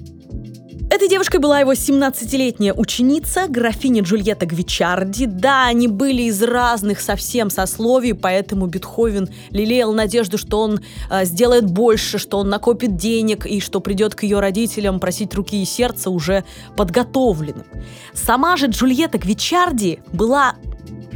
Этой 0.93 1.09
девушкой 1.09 1.41
была 1.41 1.59
его 1.59 1.73
17-летняя 1.73 2.75
ученица, 2.75 3.47
графиня 3.49 4.03
Джульетта 4.03 4.45
Гвичарди. 4.45 5.25
Да, 5.25 5.65
они 5.67 5.89
были 5.89 6.25
из 6.25 6.43
разных 6.43 7.01
совсем 7.01 7.49
сословий, 7.49 8.13
поэтому 8.13 8.67
Бетховен 8.67 9.31
лелеял 9.49 9.95
надежду, 9.95 10.37
что 10.37 10.61
он 10.61 10.81
э, 11.11 11.25
сделает 11.25 11.65
больше, 11.65 12.19
что 12.19 12.39
он 12.41 12.51
накопит 12.51 12.97
денег 12.97 13.47
и 13.47 13.59
что 13.61 13.81
придет 13.81 14.15
к 14.15 14.25
ее 14.25 14.41
родителям 14.41 15.01
просить 15.01 15.35
руки 15.35 15.63
и 15.63 15.65
сердца 15.65 16.11
уже 16.11 16.45
подготовленным. 16.77 17.65
Сама 18.13 18.59
же 18.59 18.67
Джульетта 18.67 19.17
Гвичарди 19.17 20.01
была 20.13 20.57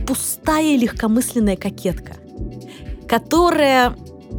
пустая 0.07 0.75
и 0.75 0.79
легкомысленная 0.79 1.57
кокетка, 1.57 2.17
которая 3.07 3.95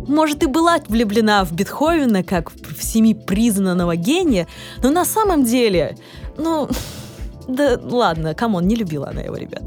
может, 0.08 0.44
и 0.44 0.48
была 0.48 0.78
влюблена 0.88 1.44
в 1.44 1.54
Бетховена, 1.54 2.24
как 2.24 2.52
всеми 2.52 3.14
признанного 3.14 3.96
гения, 3.96 4.48
но 4.82 4.90
на 4.90 5.06
самом 5.06 5.44
деле, 5.44 5.98
ну, 6.38 6.70
да 7.48 7.80
ладно, 7.82 8.34
come 8.34 8.53
on, 8.53 8.68
не 8.68 8.76
любила 8.76 9.10
она 9.10 9.22
его, 9.22 9.36
ребят. 9.36 9.64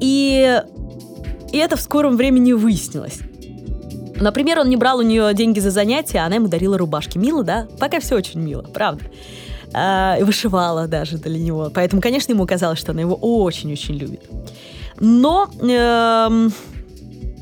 И, 0.00 0.62
и 1.52 1.58
это 1.58 1.76
в 1.76 1.80
скором 1.80 2.16
времени 2.16 2.52
выяснилось. 2.52 3.20
Например, 4.16 4.58
он 4.60 4.68
не 4.68 4.76
брал 4.76 4.98
у 4.98 5.02
нее 5.02 5.32
деньги 5.34 5.60
за 5.60 5.70
занятия, 5.70 6.18
а 6.18 6.26
она 6.26 6.36
ему 6.36 6.48
дарила 6.48 6.76
рубашки. 6.76 7.16
Мило, 7.16 7.42
да? 7.42 7.66
Пока 7.78 8.00
все 8.00 8.16
очень 8.16 8.40
мило, 8.40 8.62
правда. 8.62 9.04
А, 9.72 10.18
вышивала 10.20 10.86
даже 10.86 11.16
для 11.16 11.38
него. 11.38 11.70
Поэтому, 11.72 12.02
конечно, 12.02 12.32
ему 12.32 12.46
казалось, 12.46 12.78
что 12.78 12.92
она 12.92 13.00
его 13.00 13.14
очень-очень 13.14 13.94
любит. 13.94 14.28
Но 14.98 15.48
эм, 15.60 16.52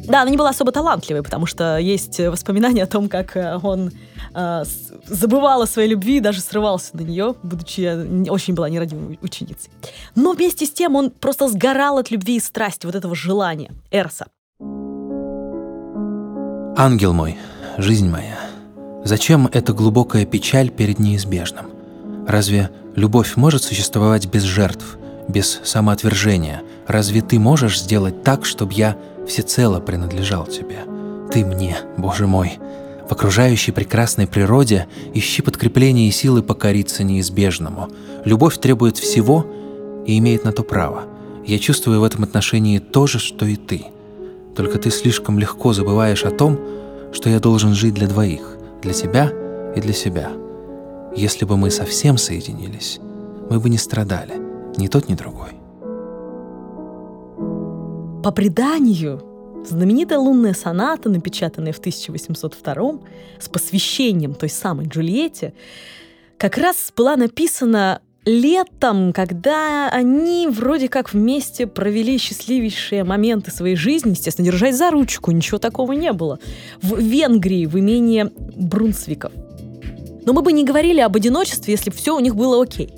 да, 0.09 0.23
она 0.23 0.31
не 0.31 0.37
была 0.37 0.50
особо 0.50 0.73
талантливой, 0.73 1.23
потому 1.23 1.47
что 1.47 1.79
есть 1.79 2.19
воспоминания 2.19 2.83
о 2.83 2.87
том, 2.87 3.09
как 3.09 3.37
э, 3.37 3.59
он 3.62 3.93
э, 4.35 4.65
забывал 5.07 5.62
о 5.62 5.67
своей 5.67 5.91
любви 5.91 6.17
и 6.17 6.21
даже 6.21 6.41
срывался 6.41 6.97
на 6.97 7.03
нее, 7.03 7.35
будучи 7.43 7.83
э, 7.83 8.31
очень 8.31 8.55
была 8.55 8.71
нерадивой 8.71 9.19
ученицей. 9.23 9.71
Но 10.15 10.33
вместе 10.33 10.65
с 10.65 10.73
тем 10.73 10.97
он 10.97 11.11
просто 11.11 11.49
сгорал 11.49 11.99
от 11.99 12.11
любви 12.11 12.37
и 12.37 12.41
страсти, 12.41 12.87
вот 12.87 12.95
этого 12.95 13.15
желания, 13.15 13.71
Эрса. 13.91 14.27
Ангел 16.77 17.12
мой, 17.12 17.37
жизнь 17.77 18.09
моя, 18.09 18.38
зачем 19.05 19.47
эта 19.53 19.73
глубокая 19.75 20.25
печаль 20.25 20.71
перед 20.71 20.99
неизбежным? 20.99 21.67
Разве 22.27 22.71
любовь 22.95 23.37
может 23.37 23.62
существовать 23.62 24.27
без 24.27 24.43
жертв, 24.43 24.97
без 25.29 25.61
самоотвержения? 25.65 26.62
Разве 26.87 27.21
ты 27.21 27.38
можешь 27.38 27.81
сделать 27.81 28.23
так, 28.23 28.47
чтобы 28.47 28.73
я 28.73 28.97
всецело 29.28 29.80
принадлежал 29.80 30.47
тебе. 30.47 30.85
Ты 31.32 31.44
мне, 31.44 31.76
Боже 31.97 32.26
мой. 32.26 32.58
В 33.08 33.12
окружающей 33.12 33.73
прекрасной 33.73 34.26
природе 34.26 34.87
ищи 35.14 35.42
подкрепление 35.42 36.08
и 36.08 36.12
силы 36.12 36.42
покориться 36.42 37.04
неизбежному. 37.04 37.88
Любовь 38.25 38.58
требует 38.58 38.99
всего 38.99 39.47
и 40.06 40.18
имеет 40.18 40.44
на 40.44 40.52
то 40.52 40.62
право. 40.62 41.04
Я 41.47 41.58
чувствую 41.58 42.00
в 42.00 42.04
этом 42.04 42.25
отношении 42.25 42.78
то 42.78 43.06
же, 43.06 43.18
что 43.18 43.47
и 43.47 43.56
ты. 43.56 43.87
Только 44.56 44.78
ты 44.78 44.90
слишком 44.90 45.38
легко 45.38 45.73
забываешь 45.73 46.25
о 46.25 46.30
том, 46.30 46.58
что 47.12 47.30
я 47.30 47.40
должен 47.40 47.75
жить 47.75 47.94
для 47.94 48.06
двоих, 48.06 48.56
для 48.82 48.92
тебя 48.92 49.32
и 49.75 49.80
для 49.80 49.92
себя. 49.92 50.30
Если 51.16 51.44
бы 51.44 51.56
мы 51.56 51.70
совсем 51.70 52.18
соединились, 52.18 53.00
мы 53.49 53.61
бы 53.61 53.70
не 53.70 53.78
страдали, 53.78 54.35
ни 54.76 54.88
тот, 54.88 55.08
ни 55.08 55.14
другой. 55.14 55.58
По 58.22 58.32
преданию, 58.32 59.22
знаменитая 59.64 60.18
лунная 60.18 60.52
соната, 60.52 61.08
напечатанная 61.08 61.72
в 61.72 61.78
1802 61.78 63.00
с 63.38 63.48
посвящением 63.48 64.34
той 64.34 64.48
самой 64.48 64.87
Джульетте, 64.87 65.54
как 66.37 66.58
раз 66.58 66.92
была 66.96 67.16
написана 67.16 68.00
летом, 68.25 69.12
когда 69.12 69.88
они 69.88 70.48
вроде 70.48 70.88
как 70.88 71.12
вместе 71.12 71.66
провели 71.68 72.18
счастливейшие 72.18 73.04
моменты 73.04 73.52
своей 73.52 73.76
жизни, 73.76 74.10
естественно, 74.10 74.46
держась 74.46 74.76
за 74.76 74.90
ручку, 74.90 75.30
ничего 75.30 75.58
такого 75.58 75.92
не 75.92 76.12
было, 76.12 76.40
в 76.82 76.98
Венгрии, 76.98 77.66
в 77.66 77.78
имении 77.78 78.30
Брунсвиков. 78.56 79.32
Но 80.26 80.32
мы 80.32 80.42
бы 80.42 80.52
не 80.52 80.64
говорили 80.64 81.00
об 81.00 81.16
одиночестве, 81.16 81.72
если 81.72 81.90
бы 81.90 81.96
все 81.96 82.16
у 82.16 82.20
них 82.20 82.34
было 82.34 82.60
окей. 82.62 82.92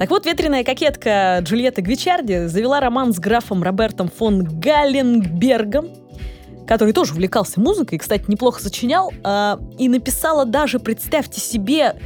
Так 0.00 0.08
вот, 0.08 0.24
ветреная 0.24 0.64
кокетка 0.64 1.40
Джульетта 1.42 1.82
Гвичарди 1.82 2.46
завела 2.46 2.80
роман 2.80 3.12
с 3.12 3.18
графом 3.18 3.62
Робертом 3.62 4.08
фон 4.08 4.44
Галленбергом, 4.44 5.90
который 6.66 6.94
тоже 6.94 7.12
увлекался 7.12 7.60
музыкой, 7.60 7.98
кстати, 7.98 8.24
неплохо 8.26 8.62
сочинял, 8.62 9.12
э, 9.12 9.56
и 9.76 9.90
написала 9.90 10.46
даже, 10.46 10.78
представьте 10.78 11.42
себе, 11.42 11.96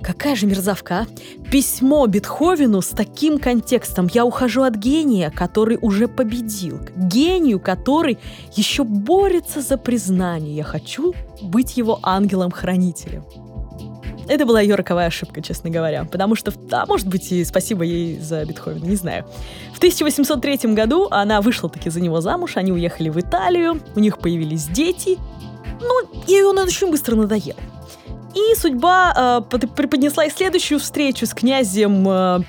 Какая 0.00 0.34
же 0.34 0.46
мерзавка, 0.46 1.00
а? 1.00 1.50
Письмо 1.50 2.04
Бетховену 2.08 2.82
с 2.82 2.88
таким 2.88 3.38
контекстом. 3.38 4.08
Я 4.12 4.24
ухожу 4.24 4.62
от 4.62 4.74
гения, 4.74 5.30
который 5.30 5.78
уже 5.80 6.08
победил. 6.08 6.78
К 6.78 6.90
гению, 6.96 7.60
который 7.60 8.18
еще 8.56 8.82
борется 8.82 9.60
за 9.60 9.78
признание. 9.78 10.56
Я 10.56 10.64
хочу 10.64 11.14
быть 11.40 11.76
его 11.76 12.00
ангелом-хранителем. 12.02 13.22
Это 14.28 14.46
была 14.46 14.60
ее 14.60 14.74
роковая 14.74 15.08
ошибка, 15.08 15.42
честно 15.42 15.70
говоря. 15.70 16.04
Потому 16.04 16.34
что, 16.34 16.52
да, 16.52 16.86
может 16.86 17.06
быть, 17.06 17.30
и 17.32 17.44
спасибо 17.44 17.84
ей 17.84 18.18
за 18.18 18.44
Бетховена, 18.44 18.86
не 18.86 18.96
знаю. 18.96 19.24
В 19.74 19.78
1803 19.78 20.72
году 20.74 21.08
она 21.10 21.40
вышла 21.40 21.68
таки 21.68 21.90
за 21.90 22.00
него 22.00 22.20
замуж, 22.20 22.56
они 22.56 22.72
уехали 22.72 23.08
в 23.08 23.18
Италию, 23.18 23.80
у 23.94 24.00
них 24.00 24.18
появились 24.18 24.66
дети. 24.66 25.18
Ну, 25.80 26.22
и 26.28 26.42
он 26.42 26.58
очень 26.58 26.90
быстро 26.90 27.16
надоел. 27.16 27.56
И 28.34 28.54
судьба 28.56 29.42
э, 29.50 29.56
преподнесла 29.66 30.24
и 30.24 30.30
следующую 30.30 30.78
встречу 30.80 31.26
с 31.26 31.34
князем 31.34 32.08
э, 32.08 32.40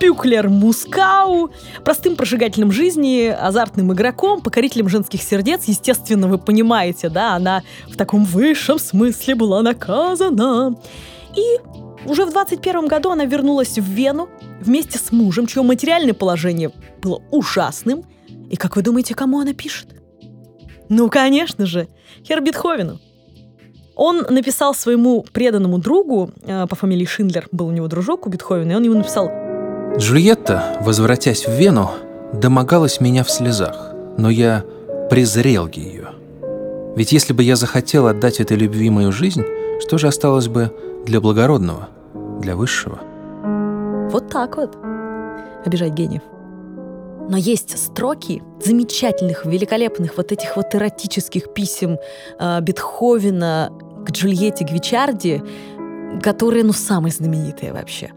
Пюклер 0.00 0.48
Мускау, 0.48 1.50
простым 1.84 2.16
прожигателем 2.16 2.72
жизни, 2.72 3.26
азартным 3.26 3.92
игроком, 3.92 4.40
покорителем 4.40 4.88
женских 4.88 5.22
сердец. 5.22 5.64
Естественно, 5.66 6.26
вы 6.26 6.38
понимаете, 6.38 7.10
да, 7.10 7.36
она 7.36 7.62
в 7.86 7.96
таком 7.96 8.24
высшем 8.24 8.78
смысле 8.78 9.34
была 9.34 9.60
наказана. 9.60 10.74
И 11.36 12.08
уже 12.08 12.24
в 12.24 12.30
21 12.30 12.88
году 12.88 13.10
она 13.10 13.26
вернулась 13.26 13.78
в 13.78 13.84
Вену 13.84 14.30
вместе 14.62 14.98
с 14.98 15.12
мужем, 15.12 15.46
чье 15.46 15.62
материальное 15.62 16.14
положение 16.14 16.72
было 17.02 17.22
ужасным. 17.30 18.04
И 18.48 18.56
как 18.56 18.76
вы 18.76 18.82
думаете, 18.82 19.14
кому 19.14 19.38
она 19.38 19.52
пишет? 19.52 19.88
Ну, 20.88 21.10
конечно 21.10 21.66
же, 21.66 21.88
Хербитховену. 22.26 22.98
Он 23.96 24.24
написал 24.30 24.74
своему 24.74 25.26
преданному 25.30 25.76
другу 25.76 26.30
э, 26.42 26.66
по 26.66 26.74
фамилии 26.74 27.04
Шиндлер, 27.04 27.48
был 27.52 27.66
у 27.66 27.70
него 27.70 27.86
дружок 27.86 28.26
у 28.26 28.30
Бетховена, 28.30 28.72
и 28.72 28.76
он 28.76 28.82
ему 28.82 28.94
написал 28.94 29.49
«Джульетта, 29.96 30.78
возвратясь 30.80 31.46
в 31.46 31.52
Вену, 31.52 31.90
домогалась 32.32 33.00
меня 33.00 33.24
в 33.24 33.30
слезах, 33.30 33.92
но 34.16 34.30
я 34.30 34.64
презрел 35.10 35.66
ее. 35.66 36.10
Ведь 36.96 37.12
если 37.12 37.32
бы 37.32 37.42
я 37.42 37.56
захотел 37.56 38.06
отдать 38.06 38.40
этой 38.40 38.56
любви 38.56 38.90
мою 38.90 39.12
жизнь, 39.12 39.44
что 39.80 39.98
же 39.98 40.08
осталось 40.08 40.48
бы 40.48 40.72
для 41.04 41.20
благородного, 41.20 41.88
для 42.40 42.56
высшего?» 42.56 43.00
Вот 44.10 44.28
так 44.28 44.56
вот. 44.56 44.76
Обижать 45.64 45.92
гениев. 45.92 46.22
Но 47.28 47.36
есть 47.36 47.78
строки 47.78 48.42
замечательных, 48.60 49.46
великолепных 49.46 50.16
вот 50.16 50.32
этих 50.32 50.56
вот 50.56 50.74
эротических 50.74 51.54
писем 51.54 51.98
э, 52.40 52.60
Бетховена 52.60 53.70
к 54.04 54.10
Джульетте 54.10 54.64
Гвичарди, 54.64 55.42
которые, 56.22 56.64
ну, 56.64 56.72
самые 56.72 57.12
знаменитые 57.12 57.72
вообще. 57.72 58.10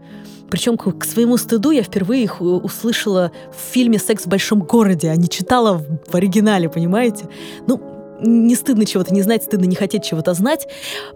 Причем 0.54 0.76
к, 0.76 0.88
к 1.00 1.04
своему 1.04 1.36
стыду 1.36 1.72
я 1.72 1.82
впервые 1.82 2.22
их 2.22 2.40
услышала 2.40 3.32
в 3.50 3.72
фильме 3.72 3.98
«Секс 3.98 4.22
в 4.22 4.28
большом 4.28 4.60
городе», 4.60 5.10
а 5.10 5.16
не 5.16 5.28
читала 5.28 5.78
в, 5.78 5.98
в 6.06 6.14
оригинале, 6.14 6.68
понимаете? 6.68 7.24
Ну, 7.66 7.80
не 8.20 8.54
стыдно 8.54 8.86
чего-то 8.86 9.12
не 9.12 9.22
знать, 9.22 9.42
стыдно 9.42 9.64
не 9.64 9.74
хотеть 9.74 10.04
чего-то 10.04 10.32
знать. 10.32 10.68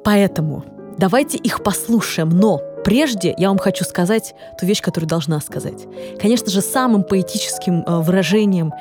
Поэтому 0.03 0.65
давайте 0.99 1.39
их 1.39 1.63
послушаем. 1.63 2.31
Но 2.31 2.61
прежде 2.85 3.33
я 3.39 3.51
вам 3.51 3.59
хочу 3.59 3.85
сказать 3.85 4.35
ту 4.59 4.67
вещь, 4.67 4.83
которую 4.83 5.09
должна 5.09 5.39
сказать. 5.39 5.87
Конечно 6.21 6.51
же, 6.51 6.61
самым 6.61 7.05
поэтическим 7.05 7.85
э, 7.87 8.01
выражением 8.01 8.73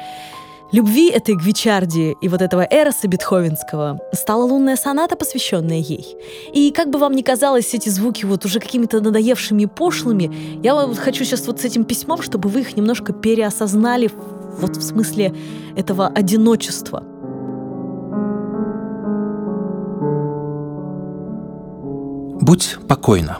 Любви 0.73 1.09
этой 1.09 1.35
Гвичарди 1.35 2.17
и 2.19 2.27
вот 2.27 2.41
этого 2.41 2.67
Эроса 2.69 3.07
Бетховенского 3.07 4.01
стала 4.11 4.43
лунная 4.43 4.75
соната, 4.75 5.15
посвященная 5.15 5.77
ей. 5.77 6.17
И 6.53 6.71
как 6.71 6.89
бы 6.89 6.99
вам 6.99 7.13
ни 7.13 7.21
казалось 7.21 7.73
эти 7.73 7.87
звуки 7.87 8.25
вот 8.25 8.43
уже 8.43 8.59
какими-то 8.59 8.99
надоевшими 8.99 9.63
и 9.63 9.65
пошлыми, 9.65 10.59
я 10.61 10.75
вам 10.75 10.93
хочу 10.95 11.23
сейчас 11.23 11.47
вот 11.47 11.61
с 11.61 11.63
этим 11.63 11.85
письмом, 11.85 12.21
чтобы 12.21 12.49
вы 12.49 12.61
их 12.61 12.75
немножко 12.75 13.13
переосознали 13.13 14.11
вот 14.59 14.75
в 14.75 14.81
смысле 14.81 15.33
этого 15.77 16.07
одиночества. 16.07 17.01
Будь 22.41 22.77
покойна. 22.89 23.37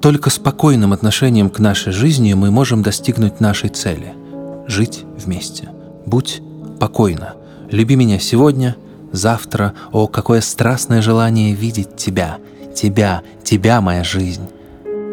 Только 0.00 0.30
спокойным 0.30 0.92
отношением 0.92 1.50
к 1.50 1.60
нашей 1.60 1.92
жизни 1.92 2.32
мы 2.32 2.50
можем 2.50 2.82
достигнуть 2.82 3.40
нашей 3.40 3.68
цели– 3.68 4.14
жить 4.66 5.04
вместе. 5.16 5.68
Будь 6.06 6.42
покойно. 6.78 7.34
Люби 7.70 7.96
меня 7.96 8.18
сегодня, 8.18 8.76
завтра. 9.12 9.74
О, 9.92 10.06
какое 10.06 10.40
страстное 10.40 11.02
желание 11.02 11.54
видеть 11.54 11.96
тебя, 11.96 12.38
тебя, 12.74 13.22
тебя, 13.42 13.80
моя 13.80 14.04
жизнь. 14.04 14.48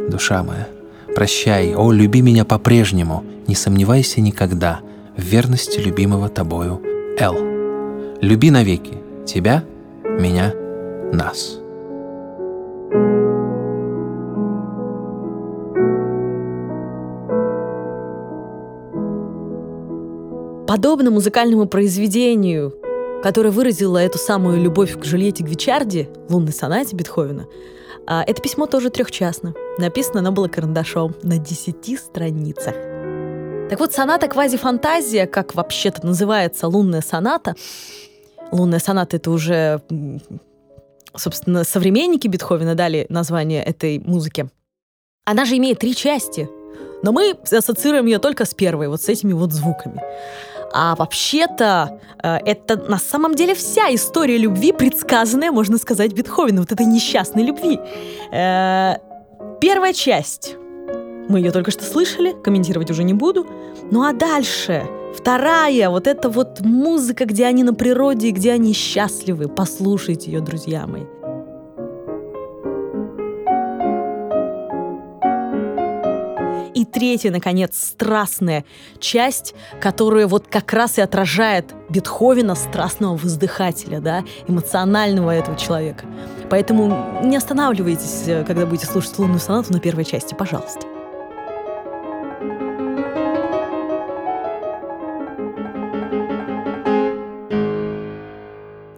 Душа 0.09 0.43
моя, 0.43 0.67
прощай, 1.15 1.73
о, 1.75 1.91
люби 1.91 2.21
меня 2.21 2.45
по-прежнему, 2.45 3.23
не 3.47 3.55
сомневайся 3.55 4.21
никогда 4.21 4.79
в 5.17 5.21
верности 5.21 5.79
любимого 5.79 6.29
тобою 6.29 6.81
Л. 7.19 7.35
Люби 8.21 8.51
навеки 8.51 8.93
тебя, 9.25 9.63
меня, 10.03 10.53
нас. 11.11 11.64
Подобно 20.75 21.09
музыкальному 21.09 21.67
произведению, 21.67 22.75
которое 23.23 23.49
выразило 23.49 23.97
эту 23.97 24.17
самую 24.17 24.61
любовь 24.61 24.99
к 24.99 25.05
Жюльетте 25.05 25.41
Гвичарди, 25.41 26.09
лунной 26.27 26.51
сонате 26.51 26.97
Бетховена, 26.97 27.45
а, 28.05 28.25
это 28.27 28.41
письмо 28.41 28.65
тоже 28.65 28.89
трехчастно. 28.89 29.53
Написано 29.77 30.19
оно 30.19 30.33
было 30.33 30.49
карандашом 30.49 31.15
на 31.23 31.37
десяти 31.37 31.95
страницах. 31.95 32.75
Так 33.69 33.79
вот, 33.79 33.93
соната 33.93 34.27
квазифантазия, 34.27 35.27
как 35.27 35.55
вообще-то 35.55 36.05
называется 36.05 36.67
лунная 36.67 36.99
соната, 36.99 37.55
лунная 38.51 38.79
соната— 38.79 39.15
это 39.15 39.31
уже, 39.31 39.81
собственно, 41.15 41.63
современники 41.63 42.27
Бетховена 42.27 42.73
дали 42.73 43.05
название 43.07 43.63
этой 43.63 43.99
музыке. 43.99 44.49
Она 45.23 45.45
же 45.45 45.55
имеет 45.55 45.79
три 45.79 45.95
части, 45.95 46.49
но 47.01 47.13
мы 47.13 47.37
ассоциируем 47.49 48.07
ее 48.07 48.19
только 48.19 48.43
с 48.43 48.53
первой, 48.53 48.89
вот 48.89 49.01
с 49.01 49.07
этими 49.07 49.31
вот 49.31 49.53
звуками. 49.53 50.01
А 50.77 50.93
вообще-то 50.95 52.01
э, 52.21 52.35
это 52.45 52.75
на 52.75 52.97
самом 52.97 53.33
деле 53.33 53.55
вся 53.55 53.95
история 53.95 54.37
любви, 54.37 54.73
предсказанная, 54.73 55.49
можно 55.49 55.77
сказать, 55.77 56.11
Бетховену, 56.11 56.61
вот 56.61 56.71
этой 56.73 56.85
несчастной 56.85 57.43
любви. 57.43 57.79
Э, 58.33 58.97
первая 59.61 59.93
часть. 59.93 60.57
Мы 61.29 61.39
ее 61.39 61.51
только 61.51 61.71
что 61.71 61.85
слышали, 61.85 62.35
комментировать 62.43 62.91
уже 62.91 63.03
не 63.03 63.13
буду. 63.13 63.47
Ну 63.89 64.03
а 64.03 64.11
дальше 64.11 64.85
Вторая, 65.15 65.89
вот 65.89 66.07
эта 66.07 66.29
вот 66.29 66.59
музыка, 66.59 67.25
где 67.25 67.45
они 67.45 67.63
на 67.63 67.73
природе, 67.73 68.31
где 68.31 68.51
они 68.51 68.73
счастливы. 68.73 69.47
Послушайте 69.47 70.29
ее, 70.29 70.41
друзья 70.41 70.85
мои. 70.85 71.03
И 76.75 76.83
третья, 76.83 77.31
наконец, 77.31 77.77
страстная 77.77 78.65
часть, 78.99 79.55
которая 79.79 80.27
вот 80.27 80.47
как 80.47 80.73
раз 80.73 80.97
и 80.97 81.01
отражает 81.01 81.73
Бетховена, 81.89 82.53
страстного 82.53 83.15
воздыхателя, 83.15 84.01
да, 84.01 84.25
эмоционального 84.45 85.31
этого 85.31 85.57
человека. 85.57 86.05
Поэтому 86.49 87.23
не 87.23 87.37
останавливайтесь, 87.37 88.23
э, 88.27 88.43
когда 88.43 88.65
будете 88.65 88.87
слушать 88.87 89.17
лунную 89.17 89.39
сонату 89.39 89.71
на 89.71 89.79
первой 89.79 90.03
части, 90.03 90.35
пожалуйста. 90.35 90.85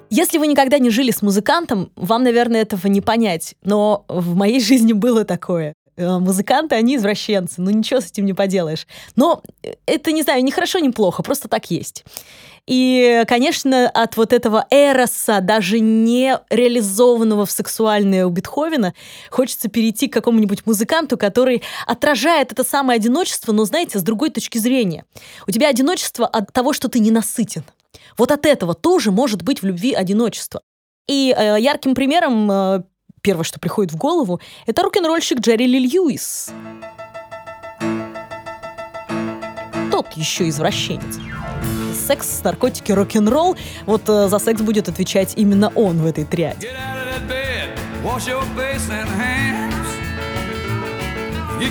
Если 0.10 0.40
вы 0.40 0.48
никогда 0.48 0.80
не 0.80 0.90
жили 0.90 1.12
с 1.12 1.22
музыкантом, 1.22 1.92
вам, 1.96 2.24
наверное, 2.24 2.63
этого 2.63 2.88
не 2.88 3.02
понять. 3.02 3.54
Но 3.62 4.04
в 4.08 4.34
моей 4.34 4.60
жизни 4.63 4.94
было 4.94 5.26
такое. 5.26 5.76
Э, 5.98 6.20
музыканты, 6.20 6.76
они 6.76 6.96
извращенцы, 6.96 7.60
ну 7.60 7.72
ничего 7.72 8.02
с 8.02 8.12
этим 8.12 8.26
не 8.26 8.34
поделаешь. 8.34 8.86
Но 9.16 9.42
это, 9.88 10.12
не 10.12 10.22
знаю, 10.22 10.44
ни 10.44 10.52
хорошо, 10.52 10.78
ни 10.78 10.90
плохо, 10.90 11.24
просто 11.24 11.48
так 11.48 11.72
есть. 11.72 12.06
И, 12.68 13.24
конечно, 13.28 13.90
от 13.90 14.16
вот 14.16 14.32
этого 14.32 14.68
эроса, 14.70 15.40
даже 15.42 15.80
не 15.80 16.38
реализованного 16.50 17.46
в 17.46 17.52
сексуальное 17.52 18.28
у 18.28 18.30
Бетховена, 18.30 18.94
хочется 19.32 19.70
перейти 19.70 20.08
к 20.08 20.14
какому-нибудь 20.14 20.66
музыканту, 20.68 21.18
который 21.18 21.64
отражает 21.88 22.52
это 22.52 22.64
самое 22.64 22.98
одиночество, 22.98 23.52
но, 23.52 23.66
знаете, 23.66 23.98
с 23.98 24.04
другой 24.04 24.30
точки 24.30 24.60
зрения. 24.60 25.06
У 25.48 25.52
тебя 25.52 25.70
одиночество 25.70 26.28
от 26.28 26.54
того, 26.54 26.74
что 26.74 26.90
ты 26.90 27.00
ненасытен. 27.00 27.64
Вот 28.18 28.32
от 28.32 28.46
этого 28.46 28.76
тоже 28.76 29.12
может 29.12 29.42
быть 29.42 29.62
в 29.62 29.66
любви 29.66 29.94
одиночество. 29.94 30.62
И 31.08 31.34
э, 31.36 31.56
ярким 31.60 31.96
примером, 31.96 32.52
э, 32.52 32.84
первое, 33.28 33.44
что 33.44 33.60
приходит 33.60 33.92
в 33.92 33.98
голову, 33.98 34.40
это 34.66 34.84
рок-н-ролльщик 34.84 35.42
Джерри 35.42 35.68
Ли 35.68 35.80
Льюис. 35.80 36.50
Тот 39.92 40.13
еще 40.13 40.48
извращенец 40.48 41.20
секс, 42.08 42.42
наркотики, 42.42 42.94
рок-н-ролл. 42.94 43.58
Вот 43.86 44.08
э, 44.08 44.30
за 44.30 44.40
секс 44.40 44.62
будет 44.62 44.88
отвечать 44.88 45.34
именно 45.36 45.74
он 45.76 45.98
в 45.98 46.06
этой 46.06 46.24
триаде. 46.24 46.70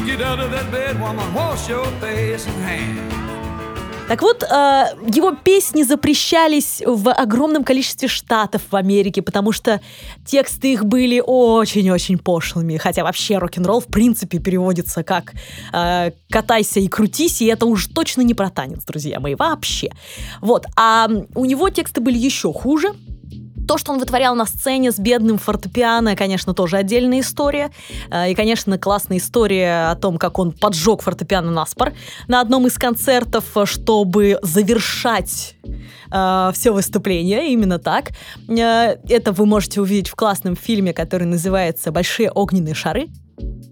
get 0.05 0.21
out 0.21 0.39
of 0.39 0.51
that 0.51 0.71
bed, 0.71 1.01
woman, 1.01 1.33
wash 1.33 1.69
your 1.69 1.87
face 2.01 2.47
and 2.47 2.57
hands. 2.65 3.26
Так 4.09 4.23
вот, 4.23 4.45
э, 4.45 4.47
его 5.13 5.33
песни 5.33 5.83
запрещались 5.83 6.81
в 6.87 7.11
огромном 7.11 7.65
количестве 7.65 8.07
штатов 8.07 8.63
в 8.71 8.77
Америке, 8.77 9.21
потому 9.21 9.51
что 9.51 9.81
тексты 10.25 10.75
их 10.75 10.85
были 10.85 11.21
очень-очень 11.25 12.17
пошлыми. 12.17 12.77
Хотя 12.77 13.03
вообще 13.03 13.39
рок-н-ролл 13.39 13.81
в 13.81 13.87
принципе 13.87 14.39
переводится 14.39 15.03
как 15.03 15.33
э, 15.73 16.13
«катайся 16.31 16.79
и 16.79 16.87
крутись», 16.87 17.43
и 17.43 17.47
это 17.47 17.67
уж 17.67 17.89
точно 17.89 18.23
не 18.23 18.35
про 18.35 18.49
танец, 18.49 18.85
друзья 18.85 19.19
мои, 19.19 19.35
вообще. 19.35 19.91
Вот, 20.41 20.67
а 20.77 21.09
у 21.35 21.45
него 21.45 21.69
тексты 21.69 22.01
были 22.01 22.17
еще 22.17 22.53
хуже. 22.53 22.93
То, 23.67 23.79
что 23.79 23.93
он 23.93 23.99
вытворял 23.99 24.35
на 24.35 24.47
сцене 24.47 24.93
с 24.93 24.99
бедным 24.99 25.39
фортепиано, 25.39 26.17
конечно, 26.17 26.55
тоже 26.55 26.77
отдельная 26.77 27.21
история. 27.21 27.71
Э, 28.11 28.31
и, 28.31 28.35
конечно, 28.35 28.79
классная 28.79 29.19
история 29.19 29.91
о 29.91 29.97
том, 29.97 30.19
как 30.19 30.39
он 30.39 30.53
поджег 30.53 31.03
фортепиано 31.03 31.51
наспор 31.51 31.93
на 32.29 32.41
одном 32.41 32.67
из 32.67 32.75
концертов, 32.75 33.45
чтобы 33.65 34.39
завершать 34.43 35.57
э, 36.13 36.51
все 36.55 36.73
выступление, 36.73 37.53
именно 37.53 37.79
так. 37.79 38.11
Э, 38.49 38.97
это 39.09 39.33
вы 39.33 39.47
можете 39.47 39.81
увидеть 39.81 40.09
в 40.09 40.15
классном 40.15 40.57
фильме, 40.57 40.93
который 40.93 41.27
называется 41.27 41.91
«Большие 41.91 42.31
огненные 42.31 42.75
шары». 42.75 43.09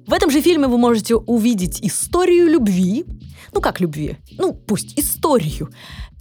В 0.07 0.13
этом 0.13 0.31
же 0.31 0.43
фильме 0.43 0.67
вы 0.67 0.77
можете 0.77 1.17
увидеть 1.17 1.81
историю 1.81 2.49
любви, 2.49 3.07
ну 3.53 3.61
как 3.61 3.81
любви, 3.81 4.19
ну 4.39 4.53
пусть 4.53 4.99
историю, 4.99 5.71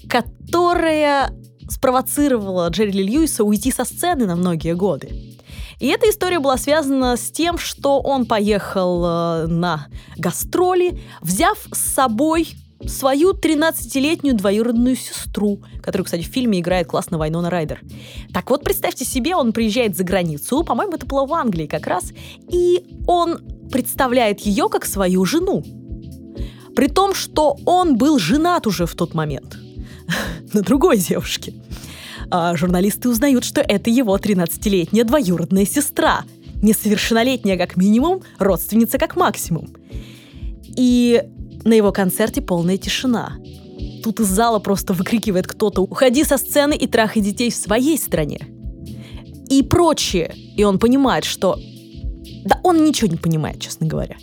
которая 0.09 1.31
спровоцировала 1.69 2.69
Джерри 2.69 2.91
Ли 2.91 3.03
Льюиса 3.03 3.43
уйти 3.43 3.71
со 3.71 3.85
сцены 3.85 4.25
на 4.25 4.35
многие 4.35 4.75
годы. 4.75 5.33
И 5.79 5.87
эта 5.87 6.09
история 6.09 6.39
была 6.39 6.57
связана 6.57 7.17
с 7.17 7.31
тем, 7.31 7.57
что 7.57 7.99
он 7.99 8.25
поехал 8.25 9.03
э, 9.05 9.47
на 9.47 9.87
гастроли, 10.17 10.99
взяв 11.21 11.57
с 11.71 11.93
собой 11.93 12.55
свою 12.87 13.31
13-летнюю 13.31 14.35
двоюродную 14.35 14.95
сестру, 14.95 15.61
которую, 15.81 16.05
кстати, 16.05 16.21
в 16.21 16.27
фильме 16.27 16.59
играет 16.59 16.87
классно 16.87 17.17
Вайнона 17.17 17.49
Райдер. 17.49 17.81
Так 18.33 18.49
вот, 18.49 18.63
представьте 18.63 19.05
себе, 19.05 19.35
он 19.35 19.53
приезжает 19.53 19.95
за 19.95 20.03
границу, 20.03 20.63
по-моему, 20.63 20.93
это 20.93 21.05
было 21.05 21.25
в 21.25 21.33
Англии 21.33 21.67
как 21.67 21.87
раз, 21.87 22.11
и 22.49 22.85
он 23.07 23.39
представляет 23.71 24.41
ее 24.41 24.69
как 24.69 24.85
свою 24.85 25.25
жену. 25.25 25.63
При 26.75 26.87
том, 26.87 27.13
что 27.13 27.57
он 27.65 27.97
был 27.97 28.19
женат 28.19 28.67
уже 28.67 28.85
в 28.85 28.95
тот 28.95 29.13
момент 29.13 29.57
на 30.53 30.61
другой 30.61 30.97
девушке. 30.97 31.53
А 32.29 32.55
журналисты 32.55 33.09
узнают, 33.09 33.43
что 33.43 33.61
это 33.61 33.89
его 33.89 34.17
13-летняя 34.17 35.03
двоюродная 35.03 35.65
сестра. 35.65 36.23
Несовершеннолетняя 36.61 37.57
как 37.57 37.75
минимум, 37.75 38.21
родственница 38.39 38.97
как 38.97 39.15
максимум. 39.15 39.69
И 40.75 41.23
на 41.63 41.73
его 41.73 41.91
концерте 41.91 42.41
полная 42.41 42.77
тишина. 42.77 43.33
Тут 44.03 44.19
из 44.19 44.27
зала 44.27 44.59
просто 44.59 44.93
выкрикивает 44.93 45.47
кто-то 45.47 45.81
«Уходи 45.81 46.23
со 46.23 46.37
сцены 46.37 46.75
и 46.75 46.87
трахай 46.87 47.21
детей 47.21 47.51
в 47.51 47.55
своей 47.55 47.97
стране!» 47.97 48.47
И 49.49 49.61
прочее. 49.61 50.33
И 50.57 50.63
он 50.63 50.79
понимает, 50.79 51.25
что... 51.25 51.59
Да 52.45 52.59
он 52.63 52.83
ничего 52.83 53.09
не 53.09 53.17
понимает, 53.17 53.59
честно 53.59 53.87
говоря. 53.87 54.17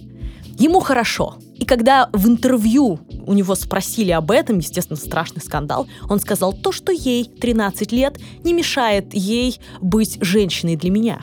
Ему 0.59 0.81
хорошо. 0.81 1.37
И 1.61 1.67
когда 1.67 2.09
в 2.13 2.27
интервью 2.27 2.99
у 3.27 3.35
него 3.35 3.55
спросили 3.55 4.11
об 4.11 4.31
этом, 4.31 4.59
естественно, 4.59 4.97
страшный 4.97 5.43
скандал, 5.43 5.87
он 6.09 6.19
сказал, 6.19 6.55
то, 6.55 6.73
что 6.73 6.91
ей 6.91 7.25
13 7.25 7.93
лет, 7.93 8.19
не 8.43 8.55
мешает 8.55 9.13
ей 9.13 9.61
быть 9.81 10.19
женщиной 10.23 10.77
для 10.77 10.91
меня. 10.91 11.23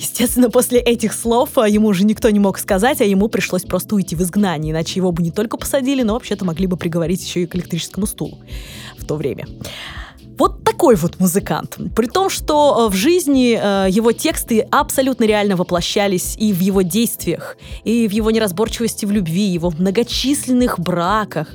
Естественно, 0.00 0.50
после 0.50 0.78
этих 0.78 1.12
слов 1.14 1.56
а, 1.56 1.68
ему 1.68 1.88
уже 1.88 2.04
никто 2.04 2.28
не 2.30 2.38
мог 2.38 2.58
сказать, 2.58 3.00
а 3.00 3.04
ему 3.04 3.28
пришлось 3.28 3.62
просто 3.62 3.94
уйти 3.94 4.14
в 4.14 4.22
изгнание, 4.22 4.72
иначе 4.72 4.94
его 4.96 5.10
бы 5.10 5.22
не 5.22 5.30
только 5.30 5.56
посадили, 5.56 6.02
но 6.02 6.14
вообще-то 6.14 6.44
могли 6.44 6.66
бы 6.66 6.76
приговорить 6.76 7.22
еще 7.22 7.42
и 7.42 7.46
к 7.46 7.54
электрическому 7.56 8.06
стулу 8.06 8.38
в 8.98 9.04
то 9.06 9.16
время. 9.16 9.46
Вот 10.40 10.64
такой 10.64 10.96
вот 10.96 11.20
музыкант. 11.20 11.76
При 11.94 12.06
том, 12.06 12.30
что 12.30 12.54
э, 12.88 12.90
в 12.90 12.96
жизни 12.96 13.60
э, 13.60 13.90
его 13.90 14.12
тексты 14.12 14.60
абсолютно 14.70 15.26
реально 15.26 15.54
воплощались 15.54 16.34
и 16.38 16.54
в 16.54 16.60
его 16.60 16.80
действиях, 16.80 17.58
и 17.84 18.08
в 18.08 18.12
его 18.12 18.30
неразборчивости 18.30 19.04
в 19.04 19.10
любви, 19.10 19.42
его 19.42 19.70
многочисленных 19.70 20.80
браках. 20.80 21.48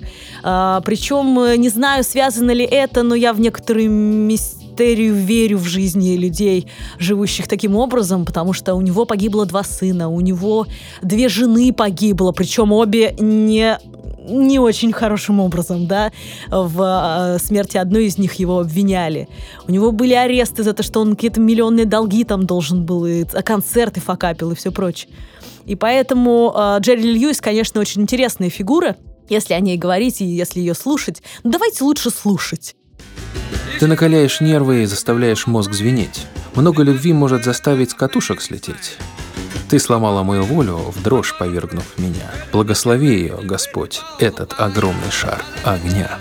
Э, 0.44 0.82
причем, 0.86 1.60
не 1.60 1.70
знаю, 1.70 2.04
связано 2.04 2.52
ли 2.52 2.64
это, 2.64 3.02
но 3.02 3.16
я 3.16 3.34
в 3.34 3.40
некоторые 3.40 3.88
мистерию 3.88 5.16
верю 5.16 5.58
в 5.58 5.64
жизни 5.64 6.16
людей, 6.16 6.68
живущих 7.00 7.48
таким 7.48 7.76
образом, 7.76 8.24
потому 8.24 8.54
что 8.54 8.76
у 8.76 8.82
него 8.82 9.06
погибло 9.06 9.48
два 9.48 9.64
сына, 9.64 10.10
у 10.10 10.22
него 10.22 10.68
две 11.02 11.28
жены 11.28 11.74
погибло, 11.74 12.34
причем 12.34 12.72
обе 12.72 13.16
не 13.18 13.80
не 14.28 14.60
очень 14.60 14.92
хорошим 14.92 15.40
образом, 15.40 15.88
да, 15.88 16.12
в 16.50 17.36
э, 17.36 17.40
смерти 17.40 17.78
одной 17.78 18.06
из 18.06 18.18
них 18.18 18.34
его 18.34 18.60
обвиняли. 18.60 19.28
У 19.68 19.72
него 19.72 19.92
были 19.92 20.14
аресты 20.14 20.64
за 20.64 20.74
то, 20.74 20.84
что 20.84 21.02
он 21.02 21.16
какие-то 21.16 21.40
миллионные 21.40 21.86
долги 21.86 22.24
там 22.24 22.46
должен 22.46 22.86
был, 22.86 23.06
и 23.06 23.24
концерты 23.44 24.02
факапил 24.02 24.52
и 24.52 24.56
все 24.56 24.72
прочее. 24.72 25.10
И 25.66 25.76
поэтому 25.76 26.54
э, 26.56 26.78
Джерри 26.80 27.14
Льюис, 27.14 27.42
конечно, 27.42 27.82
очень 27.82 28.02
интересная 28.02 28.50
фигура, 28.50 28.96
если 29.30 29.54
о 29.54 29.60
ней 29.60 29.78
говорить 29.78 30.22
и 30.22 30.26
если 30.26 30.60
ее 30.60 30.76
слушать. 30.76 31.22
Но 31.44 31.52
давайте 31.52 31.84
лучше 31.84 32.10
слушать. 32.10 32.76
Ты 33.80 33.88
накаляешь 33.88 34.42
нервы 34.42 34.84
и 34.84 34.86
заставляешь 34.86 35.48
мозг 35.48 35.74
звенеть. 35.74 36.26
Много 36.56 36.84
любви 36.84 37.12
может 37.14 37.44
заставить 37.44 37.92
с 37.92 37.94
катушек 37.94 38.42
слететь. 38.42 38.98
Ты 39.70 39.80
сломала 39.80 40.24
мою 40.24 40.44
волю, 40.44 40.78
в 40.78 41.02
дрожь 41.02 41.36
повергнув 41.38 41.98
меня. 41.98 42.32
Благослови 42.52 43.08
ее, 43.08 43.38
Господь, 43.42 44.02
этот 44.20 44.54
огромный 44.60 45.12
шар 45.12 45.44
огня. 45.64 46.20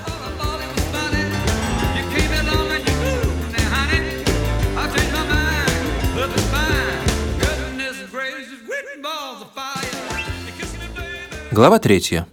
Глава 11.55 11.79
третья. 11.79 12.27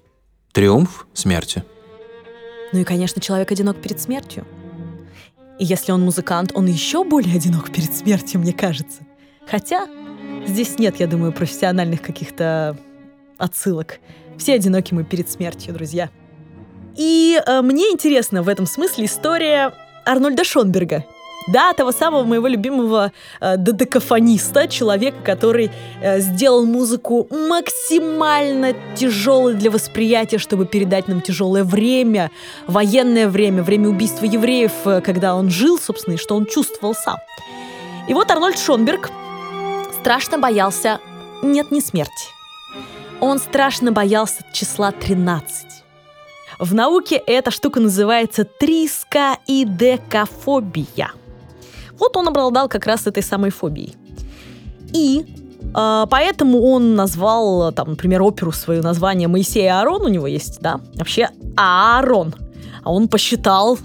Триумф 0.52 1.06
смерти. 1.14 1.64
Ну 2.74 2.80
и, 2.80 2.84
конечно, 2.84 3.22
человек 3.22 3.52
одинок 3.52 3.80
перед 3.80 4.02
смертью. 4.02 4.48
И 5.60 5.66
если 5.66 5.92
он 5.92 6.02
музыкант, 6.02 6.52
он 6.56 6.66
еще 6.66 7.04
более 7.04 7.36
одинок 7.36 7.72
перед 7.72 7.94
смертью, 7.94 8.40
мне 8.40 8.52
кажется. 8.52 9.02
Хотя 9.48 9.88
Здесь 10.46 10.80
нет, 10.80 11.00
я 11.00 11.08
думаю, 11.08 11.32
профессиональных 11.32 12.02
каких-то 12.02 12.78
отсылок. 13.38 14.00
Все 14.38 14.54
одиноки 14.54 14.94
мы 14.94 15.04
перед 15.04 15.30
смертью, 15.30 15.74
друзья. 15.74 16.10
И 16.96 17.40
э, 17.46 17.62
мне 17.62 17.92
интересна 17.92 18.44
в 18.44 18.50
этом 18.50 18.66
смысле 18.66 19.06
история 19.06 19.74
Арнольда 20.06 20.44
Шонберга. 20.44 21.06
Да, 21.48 21.74
того 21.74 21.92
самого 21.92 22.24
моего 22.24 22.48
любимого 22.48 23.12
э, 23.40 23.58
додекафониста, 23.58 24.68
человека, 24.68 25.18
который 25.24 25.72
э, 26.02 26.20
сделал 26.20 26.66
музыку 26.66 27.28
максимально 27.32 28.74
тяжелой 28.96 29.56
для 29.56 29.72
восприятия, 29.72 30.38
чтобы 30.38 30.66
передать 30.66 31.08
нам 31.08 31.22
тяжелое 31.22 31.64
время, 31.64 32.30
военное 32.68 33.28
время, 33.28 33.64
время 33.64 33.90
убийства 33.90 34.26
евреев, 34.26 34.72
э, 34.86 35.02
когда 35.02 35.36
он 35.36 35.50
жил, 35.50 35.80
собственно, 35.80 36.14
и 36.16 36.18
что 36.18 36.36
он 36.36 36.46
чувствовал 36.46 36.94
сам. 36.94 37.18
И 38.08 38.14
вот 38.14 38.30
Арнольд 38.30 38.60
Шонберг 38.60 39.10
страшно 40.02 40.38
боялся... 40.40 41.00
Нет, 41.44 41.72
не 41.72 41.80
смерти. 41.80 42.34
Он 43.20 43.38
страшно 43.38 43.92
боялся 43.92 44.44
числа 44.52 44.92
13. 44.92 45.68
В 46.60 46.74
науке 46.74 47.22
эта 47.28 47.52
штука 47.52 47.80
называется 47.80 48.44
трискоидекафобия– 48.44 51.12
Вот 52.00 52.18
он 52.18 52.28
обладал 52.28 52.68
как 52.68 52.88
раз 52.88 53.06
этой 53.06 53.22
самой 53.22 53.52
фобией. 53.52 53.96
И 54.92 55.24
э, 55.76 56.06
поэтому 56.10 56.64
он 56.64 56.96
назвал, 56.96 57.72
там, 57.72 57.92
например, 57.92 58.24
оперу 58.24 58.52
свое 58.52 58.82
название 58.82 59.28
Моисей 59.28 59.66
и 59.66 59.68
Аарон 59.68 60.02
у 60.02 60.08
него 60.08 60.26
есть, 60.26 60.60
да, 60.62 60.82
вообще 60.96 61.30
Аарон. 61.56 62.34
А 62.84 62.92
он 62.92 63.08
посчитал, 63.08 63.78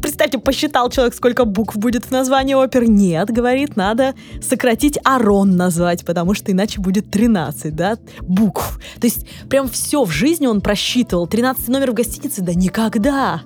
представьте, 0.00 0.38
посчитал 0.38 0.90
человек, 0.90 1.14
сколько 1.14 1.44
букв 1.44 1.76
будет 1.76 2.04
в 2.04 2.10
названии 2.10 2.54
оперы. 2.54 2.86
Нет, 2.86 3.30
говорит, 3.30 3.76
надо 3.76 4.14
сократить 4.40 4.98
Арон 5.04 5.56
назвать, 5.56 6.04
потому 6.04 6.34
что 6.34 6.52
иначе 6.52 6.80
будет 6.80 7.10
13, 7.10 7.74
да, 7.74 7.96
букв. 8.20 8.80
То 9.00 9.06
есть 9.06 9.26
прям 9.48 9.68
все 9.68 10.04
в 10.04 10.10
жизни 10.10 10.46
он 10.46 10.60
просчитывал. 10.60 11.26
13 11.26 11.68
номер 11.68 11.90
в 11.90 11.94
гостинице? 11.94 12.42
Да 12.42 12.54
никогда. 12.54 13.42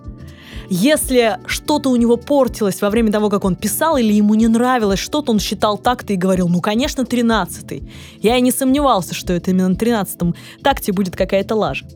Если 0.73 1.37
что-то 1.47 1.91
у 1.91 1.97
него 1.97 2.17
портилось 2.17 2.81
во 2.81 2.91
время 2.91 3.11
того, 3.11 3.29
как 3.29 3.45
он 3.45 3.57
писал, 3.57 3.97
или 3.97 4.13
ему 4.13 4.35
не 4.35 4.47
нравилось 4.47 5.01
что-то, 5.01 5.33
он 5.33 5.41
считал 5.41 5.77
так-то 5.77 6.13
и 6.13 6.17
говорил, 6.17 6.49
ну, 6.49 6.61
конечно, 6.61 7.05
13 7.05 7.83
Я 8.23 8.37
и 8.37 8.41
не 8.41 8.53
сомневался, 8.53 9.13
что 9.13 9.33
это 9.33 9.51
именно 9.51 9.71
на 9.71 9.75
13-м 9.75 10.33
такте 10.63 10.93
будет 10.93 11.17
какая-то 11.17 11.57
лажа. 11.57 11.87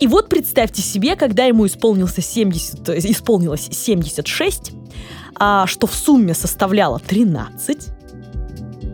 И 0.00 0.06
вот 0.06 0.28
представьте 0.28 0.80
себе, 0.80 1.16
когда 1.16 1.44
ему 1.44 1.66
исполнился 1.66 2.22
70, 2.22 2.88
исполнилось 2.90 3.68
76, 3.70 4.72
а, 5.34 5.66
что 5.66 5.86
в 5.86 5.94
сумме 5.94 6.34
составляло 6.34 7.00
13, 7.00 7.88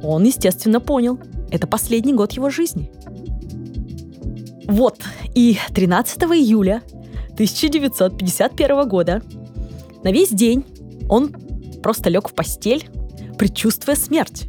он, 0.02 0.24
естественно, 0.24 0.80
понял, 0.80 1.18
это 1.50 1.66
последний 1.66 2.14
год 2.14 2.32
его 2.32 2.48
жизни. 2.50 2.90
Вот, 4.66 4.98
и 5.34 5.58
13 5.74 6.22
июля 6.22 6.82
1951 7.34 8.88
года 8.88 9.22
на 10.02 10.10
весь 10.10 10.30
день 10.30 10.64
он 11.08 11.34
просто 11.82 12.08
лег 12.08 12.30
в 12.30 12.32
постель, 12.32 12.88
предчувствуя 13.38 13.94
смерть, 13.94 14.44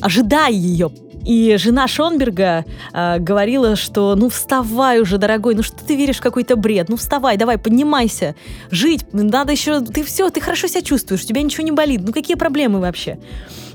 ожидая 0.00 0.52
ее, 0.52 0.90
и 1.24 1.56
жена 1.56 1.88
Шонберга 1.88 2.64
э, 2.92 3.18
говорила, 3.18 3.76
что 3.76 4.14
ну 4.16 4.28
вставай 4.28 5.00
уже, 5.00 5.18
дорогой, 5.18 5.54
ну 5.54 5.62
что 5.62 5.84
ты 5.84 5.96
веришь 5.96 6.18
в 6.18 6.22
какой-то 6.22 6.56
бред? 6.56 6.88
Ну 6.88 6.96
вставай, 6.96 7.36
давай, 7.36 7.58
поднимайся. 7.58 8.34
Жить, 8.70 9.04
надо 9.12 9.52
еще, 9.52 9.80
ты 9.80 10.02
все, 10.02 10.30
ты 10.30 10.40
хорошо 10.40 10.66
себя 10.66 10.82
чувствуешь, 10.82 11.22
у 11.22 11.26
тебя 11.26 11.42
ничего 11.42 11.64
не 11.64 11.72
болит. 11.72 12.00
Ну 12.04 12.12
какие 12.12 12.36
проблемы 12.36 12.80
вообще? 12.80 13.18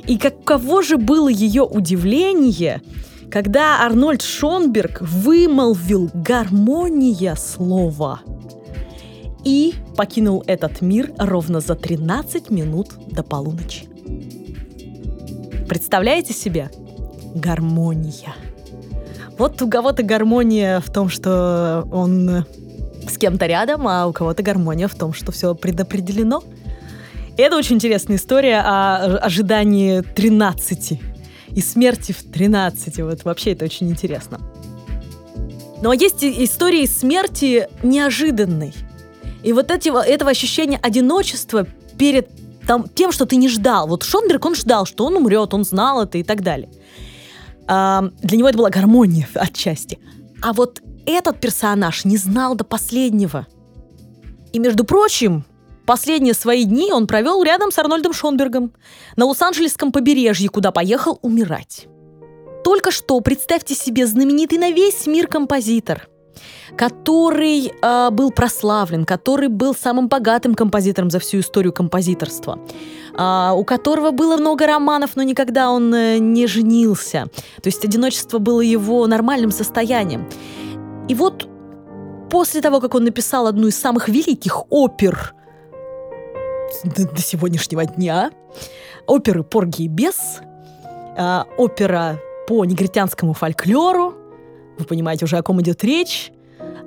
И 0.06 0.18
каково 0.18 0.84
же 0.84 0.98
было 0.98 1.28
ее 1.30 1.64
удивление, 1.64 2.82
когда 3.30 3.82
Арнольд 3.82 4.22
Шонберг 4.22 5.02
вымолвил 5.02 6.10
«гармония» 6.14 7.36
слова 7.36 8.22
и 9.44 9.74
покинул 9.96 10.44
этот 10.48 10.82
мир 10.82 11.12
ровно 11.18 11.60
за 11.60 11.76
13 11.76 12.50
минут 12.50 12.90
до 13.08 13.24
полуночи. 13.24 13.86
Представляете 15.68 16.34
себе? 16.34 16.70
Гармония. 17.40 18.36
Вот 19.38 19.62
у 19.62 19.70
кого-то 19.70 20.04
гармония 20.04 20.80
в 20.80 20.92
том, 20.92 21.10
что 21.10 21.88
он 21.92 22.46
с 23.08 23.18
кем-то 23.18 23.46
рядом, 23.46 23.88
а 23.88 24.08
у 24.08 24.14
кого-то 24.14 24.44
гармония 24.44 24.88
в 24.88 24.96
том, 24.96 25.14
что 25.14 25.32
все 25.32 25.54
предопределено. 25.56 26.44
Это 27.38 27.56
очень 27.56 27.76
интересная 27.76 28.18
история 28.18 28.60
о 28.60 29.18
ожидании 29.18 30.02
13 30.02 31.00
и 31.50 31.62
смерти 31.62 32.12
в 32.12 32.24
13. 32.24 33.00
Вот 33.02 33.24
вообще 33.24 33.54
это 33.54 33.66
очень 33.66 33.90
интересно. 33.90 34.40
Но 35.84 35.94
есть 35.94 36.24
истории 36.24 36.88
смерти 36.88 37.68
неожиданной. 37.84 38.74
И 39.44 39.54
вот 39.54 39.70
эти, 39.70 39.90
этого 39.90 40.32
ощущения 40.32 40.80
одиночества 40.82 41.68
перед 42.00 42.30
там, 42.66 42.88
тем, 42.90 43.12
что 43.12 43.28
ты 43.28 43.36
не 43.36 43.48
ждал. 43.48 43.88
Вот 43.88 44.02
Шонберг, 44.02 44.44
он 44.46 44.56
ждал, 44.56 44.88
что 44.88 45.06
он 45.06 45.16
умрет, 45.16 45.54
он 45.54 45.64
знал 45.64 46.02
это 46.02 46.18
и 46.18 46.24
так 46.24 46.42
далее 46.42 46.70
для 47.68 48.38
него 48.38 48.50
это 48.50 48.58
была 48.58 48.70
гармония 48.70 49.28
отчасти. 49.36 50.00
А 50.42 50.54
вот 50.54 50.82
этот 51.06 51.40
персонаж 51.40 52.06
не 52.06 52.18
знал 52.18 52.56
до 52.56 52.64
последнего. 52.64 53.48
И, 54.54 54.60
между 54.60 54.84
прочим, 54.84 55.46
последние 55.86 56.34
свои 56.34 56.64
дни 56.64 56.92
он 56.92 57.08
провел 57.08 57.44
рядом 57.44 57.72
с 57.72 57.78
Арнольдом 57.78 58.14
Шонбергом 58.14 58.74
на 59.16 59.26
Лос-Анджелесском 59.26 59.92
побережье, 59.92 60.50
куда 60.50 60.72
поехал 60.72 61.20
умирать. 61.22 61.88
Только 62.64 62.92
что, 62.92 63.20
представьте 63.22 63.76
себе, 63.76 64.08
знаменитый 64.08 64.58
на 64.58 64.72
весь 64.72 65.06
мир 65.08 65.28
композитор– 65.28 66.08
который 66.76 67.72
э, 67.82 68.10
был 68.12 68.32
прославлен, 68.32 69.06
который 69.06 69.48
был 69.48 69.76
самым 69.76 70.08
богатым 70.08 70.56
композитором 70.56 71.10
за 71.10 71.20
всю 71.20 71.40
историю 71.40 71.74
композиторства, 71.74 72.60
э, 73.18 73.52
у 73.56 73.64
которого 73.64 74.12
было 74.12 74.38
много 74.38 74.68
романов, 74.68 75.16
но 75.16 75.24
никогда 75.24 75.72
он 75.72 75.94
э, 75.94 76.18
не 76.20 76.48
женился. 76.48 77.28
То 77.62 77.68
есть 77.68 77.86
одиночество 77.86 78.40
было 78.40 78.62
его 78.62 79.08
нормальным 79.08 79.52
состоянием. 79.52 80.28
И 81.08 81.16
вот 81.16 81.48
после 82.30 82.62
того, 82.62 82.80
как 82.80 82.96
он 82.96 83.04
написал 83.04 83.48
одну 83.48 83.68
из 83.68 83.80
самых 83.80 84.10
великих 84.10 84.72
опер 84.72 85.34
до, 86.84 87.22
сегодняшнего 87.22 87.86
дня, 87.86 88.32
оперы 89.06 89.44
«Порги 89.44 89.84
и 89.84 89.88
бес», 89.88 90.40
э, 91.18 91.44
опера 91.58 92.20
по 92.48 92.66
негритянскому 92.66 93.34
фольклору, 93.34 94.27
вы 94.78 94.86
понимаете 94.86 95.26
уже, 95.26 95.38
о 95.38 95.44
ком 95.44 95.62
идет 95.62 95.84
речь, 95.84 96.32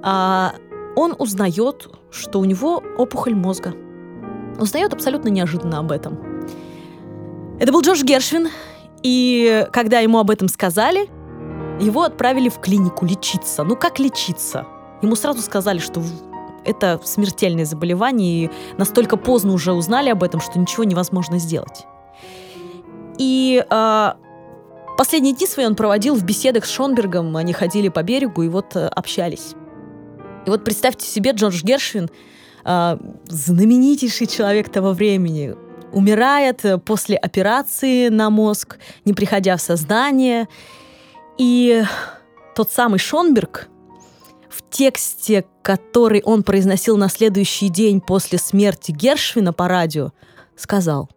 а, 0.03 0.55
он 0.97 1.15
узнает, 1.19 1.89
что 2.11 2.41
у 2.41 2.45
него 2.45 2.83
опухоль 2.99 3.35
мозга. 3.35 3.75
Узнает 4.59 4.93
абсолютно 4.93 5.29
неожиданно 5.29 5.79
об 5.79 5.93
этом. 5.93 6.19
Это 7.59 7.73
был 7.73 7.83
Джордж 7.83 8.03
Гершвин, 8.03 8.49
и 9.03 9.67
когда 9.73 10.01
ему 10.01 10.19
об 10.19 10.31
этом 10.31 10.49
сказали, 10.49 11.09
его 11.81 12.03
отправили 12.03 12.49
в 12.49 12.59
клинику 12.59 13.07
лечиться. 13.07 13.65
Ну 13.65 13.77
как 13.77 13.99
лечиться? 13.99 14.67
Ему 15.03 15.15
сразу 15.15 15.41
сказали, 15.41 15.79
что 15.79 16.03
это 16.65 17.01
смертельное 17.05 17.65
заболевание, 17.65 18.45
и 18.45 18.51
настолько 18.77 19.17
поздно 19.17 19.53
уже 19.53 19.73
узнали 19.73 20.11
об 20.11 20.23
этом, 20.23 20.41
что 20.41 20.59
ничего 20.59 20.85
невозможно 20.85 21.39
сделать. 21.39 21.87
И 23.19 23.65
э, 23.69 24.13
последние 24.97 25.35
дни 25.35 25.47
свои 25.47 25.67
он 25.67 25.75
проводил 25.75 26.15
в 26.15 26.25
беседах 26.25 26.65
с 26.65 26.71
Шонбергом. 26.71 27.37
Они 27.37 27.53
ходили 27.53 27.89
по 27.89 28.03
берегу 28.03 28.43
и 28.43 28.49
вот 28.49 28.77
э, 28.77 28.87
общались. 28.87 29.55
И 30.47 30.51
вот 30.51 30.65
представьте 30.65 31.07
себе 31.07 31.33
Джордж 31.33 31.63
Гершвин, 31.63 32.09
э, 32.65 32.97
знаменитейший 33.27 34.27
человек 34.27 34.71
того 34.71 34.93
времени, 34.93 35.55
умирает 35.93 36.65
после 36.85 37.17
операции 37.17 38.09
на 38.09 38.31
мозг, 38.31 38.79
не 39.05 39.13
приходя 39.13 39.57
в 39.57 39.61
сознание. 39.61 40.49
И 41.37 41.83
тот 42.55 42.71
самый 42.71 42.99
Шонберг 42.99 43.69
в 44.49 44.63
тексте, 44.69 45.47
который 45.63 46.23
он 46.23 46.43
произносил 46.43 46.97
на 46.97 47.09
следующий 47.09 47.69
день 47.69 48.01
после 48.01 48.39
смерти 48.39 48.93
Гершвина 48.93 49.53
по 49.53 49.69
радио, 49.69 50.13
сказал. 50.57 51.09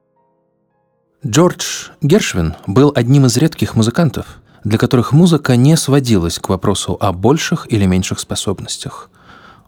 Джордж 1.25 1.87
Гершвин 2.01 2.55
был 2.67 2.91
одним 2.93 3.27
из 3.27 3.37
редких 3.37 3.75
музыкантов, 3.75 4.41
для 4.65 4.77
которых 4.77 5.13
музыка 5.13 5.55
не 5.55 5.77
сводилась 5.77 6.37
к 6.37 6.49
вопросу 6.49 6.97
о 6.99 7.13
больших 7.13 7.65
или 7.71 7.85
меньших 7.85 8.19
способностях. 8.19 9.09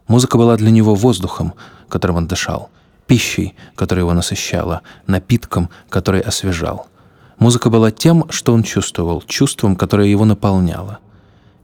Музыка 0.10 0.38
была 0.38 0.58
для 0.58 0.70
него 0.70 0.96
воздухом, 0.96 1.54
которым 1.88 2.18
он 2.18 2.28
дышал, 2.28 2.70
пищей, 3.08 3.56
которая 3.76 4.04
его 4.04 4.14
насыщала, 4.14 4.82
напитком, 5.08 5.70
который 5.88 6.20
освежал. 6.20 6.88
Музыка 7.40 7.70
была 7.70 7.90
тем, 7.90 8.26
что 8.32 8.54
он 8.54 8.64
чувствовал, 8.64 9.22
чувством, 9.22 9.78
которое 9.78 10.10
его 10.10 10.26
наполняло. 10.26 11.00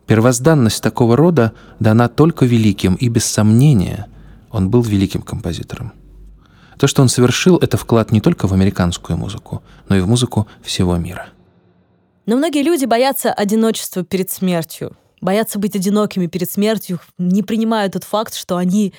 Первозданность 0.08 0.82
такого 0.82 1.18
рода 1.18 1.52
дана 1.82 2.08
только 2.08 2.46
великим, 2.46 2.96
и 2.96 3.10
без 3.10 3.26
сомнения 3.26 4.08
он 4.52 4.70
был 4.70 4.84
великим 4.84 5.22
композитором. 5.22 5.92
То, 6.82 6.88
что 6.88 7.04
он 7.04 7.10
совершил, 7.10 7.58
это 7.58 7.78
вклад 7.78 8.12
не 8.12 8.22
только 8.22 8.48
в 8.48 8.54
американскую 8.54 9.16
музыку, 9.16 9.62
но 9.88 9.98
и 9.98 10.02
в 10.02 10.08
музыку 10.08 10.48
всего 10.64 10.98
мира. 10.98 11.30
Но 12.26 12.38
многие 12.38 12.64
люди 12.64 12.86
боятся 12.86 13.32
одиночества 13.32 14.04
перед 14.04 14.32
смертью, 14.32 14.98
боятся 15.22 15.60
быть 15.60 15.76
одинокими 15.76 16.26
перед 16.26 16.50
смертью, 16.50 17.00
не 17.20 17.44
принимают 17.44 17.94
тот 17.94 18.04
факт, 18.04 18.34
что 18.34 18.58
они, 18.58 18.96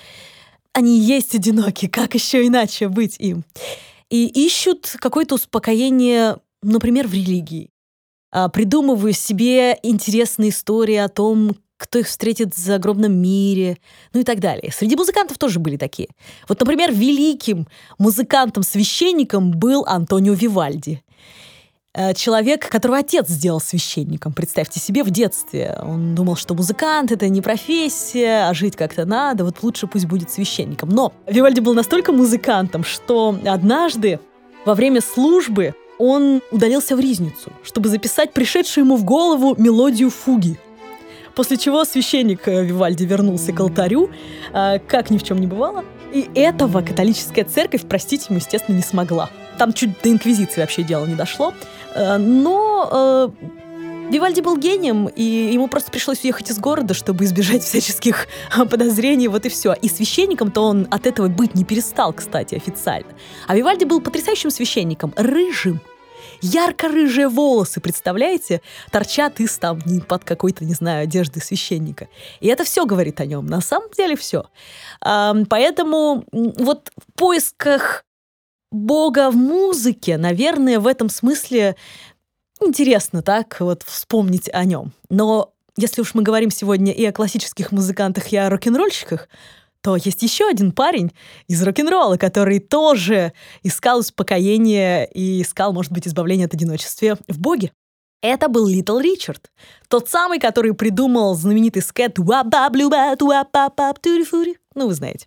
они 0.72 0.96
есть 1.00 1.34
одиноки, 1.34 1.88
как 1.92 2.14
еще 2.14 2.46
иначе 2.46 2.86
быть 2.86 3.16
им. 3.18 3.42
И 4.10 4.28
ищут 4.28 4.94
какое-то 5.00 5.34
успокоение, 5.34 6.36
например, 6.62 7.08
в 7.08 7.12
религии. 7.12 7.70
А, 8.30 8.48
придумываю 8.48 9.12
себе 9.12 9.76
интересные 9.82 10.50
истории 10.50 10.98
о 10.98 11.08
том, 11.08 11.56
кто 11.82 11.98
их 11.98 12.06
встретит 12.06 12.54
в 12.54 12.58
загробном 12.58 13.12
мире, 13.12 13.78
ну 14.12 14.20
и 14.20 14.24
так 14.24 14.40
далее. 14.40 14.72
Среди 14.72 14.96
музыкантов 14.96 15.38
тоже 15.38 15.58
были 15.58 15.76
такие. 15.76 16.08
Вот, 16.48 16.60
например, 16.60 16.92
великим 16.92 17.66
музыкантом-священником 17.98 19.50
был 19.50 19.84
Антонио 19.86 20.34
Вивальди. 20.34 21.02
Э, 21.94 22.14
человек, 22.14 22.68
которого 22.70 22.98
отец 22.98 23.28
сделал 23.28 23.60
священником. 23.60 24.32
Представьте 24.32 24.80
себе 24.80 25.02
в 25.02 25.10
детстве. 25.10 25.78
Он 25.82 26.14
думал, 26.14 26.36
что 26.36 26.54
музыкант— 26.54 27.12
это 27.12 27.28
не 27.28 27.42
профессия, 27.42 28.48
а 28.48 28.54
жить 28.54 28.76
как-то 28.76 29.04
надо, 29.04 29.44
вот 29.44 29.62
лучше 29.62 29.86
пусть 29.86 30.06
будет 30.06 30.30
священником. 30.30 30.88
Но 30.88 31.12
Вивальди 31.26 31.60
был 31.60 31.74
настолько 31.74 32.12
музыкантом, 32.12 32.82
что 32.82 33.38
однажды 33.44 34.20
во 34.64 34.74
время 34.74 35.02
службы 35.02 35.74
он 35.98 36.40
удалился 36.50 36.96
в 36.96 37.00
ризницу, 37.00 37.52
чтобы 37.62 37.88
записать 37.90 38.32
пришедшую 38.32 38.84
ему 38.84 38.96
в 38.96 39.04
голову 39.04 39.54
мелодию 39.58 40.10
фуги. 40.10 40.58
После 41.34 41.56
чего 41.56 41.84
священник 41.84 42.46
э, 42.46 42.64
Вивальди 42.64 43.04
вернулся 43.04 43.52
к 43.52 43.60
алтарю, 43.60 44.10
э, 44.52 44.78
как 44.86 45.10
ни 45.10 45.18
в 45.18 45.22
чем 45.22 45.40
не 45.40 45.46
бывало. 45.46 45.84
И 46.12 46.28
этого 46.34 46.82
католическая 46.82 47.44
церковь 47.44 47.82
простить 47.88 48.28
ему, 48.28 48.38
естественно, 48.38 48.76
не 48.76 48.82
смогла. 48.82 49.30
Там 49.58 49.72
чуть 49.72 50.00
до 50.02 50.10
инквизиции 50.10 50.60
вообще 50.60 50.82
дело 50.82 51.06
не 51.06 51.14
дошло. 51.14 51.54
Э, 51.94 52.18
но 52.18 53.32
Вивальди 54.10 54.42
был 54.42 54.58
гением, 54.58 55.06
и 55.06 55.22
ему 55.22 55.68
просто 55.68 55.90
пришлось 55.90 56.22
уехать 56.22 56.50
из 56.50 56.58
города, 56.58 56.92
чтобы 56.92 57.24
избежать 57.24 57.62
всяческих 57.62 58.26
подозрений, 58.70 59.28
вот 59.28 59.46
и 59.46 59.48
все. 59.48 59.72
И 59.72 59.88
священником-то 59.88 60.60
он 60.60 60.86
от 60.90 61.06
этого 61.06 61.28
быть 61.28 61.54
не 61.54 61.64
перестал, 61.64 62.12
кстати, 62.12 62.54
официально. 62.54 63.08
А 63.46 63.56
Вивальди 63.56 63.84
был 63.84 64.02
потрясающим 64.02 64.50
священником, 64.50 65.14
рыжим, 65.16 65.80
ярко-рыжие 66.42 67.28
волосы, 67.28 67.80
представляете, 67.80 68.60
торчат 68.90 69.40
из 69.40 69.56
там 69.58 69.80
под 70.06 70.24
какой-то, 70.24 70.64
не 70.64 70.74
знаю, 70.74 71.04
одежды 71.04 71.40
священника. 71.40 72.08
И 72.40 72.48
это 72.48 72.64
все 72.64 72.84
говорит 72.84 73.20
о 73.20 73.26
нем, 73.26 73.46
на 73.46 73.60
самом 73.60 73.90
деле 73.96 74.16
все. 74.16 74.44
Поэтому 75.00 76.24
вот 76.32 76.92
в 76.96 77.12
поисках 77.18 78.04
Бога 78.70 79.30
в 79.30 79.36
музыке, 79.36 80.16
наверное, 80.16 80.80
в 80.80 80.86
этом 80.86 81.08
смысле 81.08 81.76
интересно 82.60 83.22
так 83.22 83.56
вот 83.60 83.82
вспомнить 83.82 84.50
о 84.52 84.64
нем. 84.64 84.92
Но 85.08 85.52
если 85.76 86.00
уж 86.00 86.14
мы 86.14 86.22
говорим 86.22 86.50
сегодня 86.50 86.92
и 86.92 87.04
о 87.04 87.12
классических 87.12 87.72
музыкантах, 87.72 88.32
и 88.32 88.36
о 88.36 88.50
рок-н-ролльщиках, 88.50 89.28
то 89.82 89.96
есть 89.96 90.22
еще 90.22 90.48
один 90.48 90.72
парень 90.72 91.12
из 91.48 91.62
рок-н-ролла, 91.62 92.16
который 92.16 92.60
тоже 92.60 93.32
искал 93.62 93.98
успокоение 93.98 95.10
и 95.12 95.42
искал, 95.42 95.72
может 95.72 95.92
быть, 95.92 96.06
избавление 96.06 96.46
от 96.46 96.54
одиночества 96.54 97.18
в 97.28 97.38
Боге. 97.38 97.72
Это 98.22 98.46
был 98.46 98.68
Литл 98.68 99.00
Ричард, 99.00 99.50
тот 99.88 100.08
самый, 100.08 100.38
который 100.38 100.74
придумал 100.74 101.34
знаменитый 101.34 101.82
скет 101.82 102.20
Ну, 104.76 104.86
вы 104.86 104.94
знаете. 104.94 105.26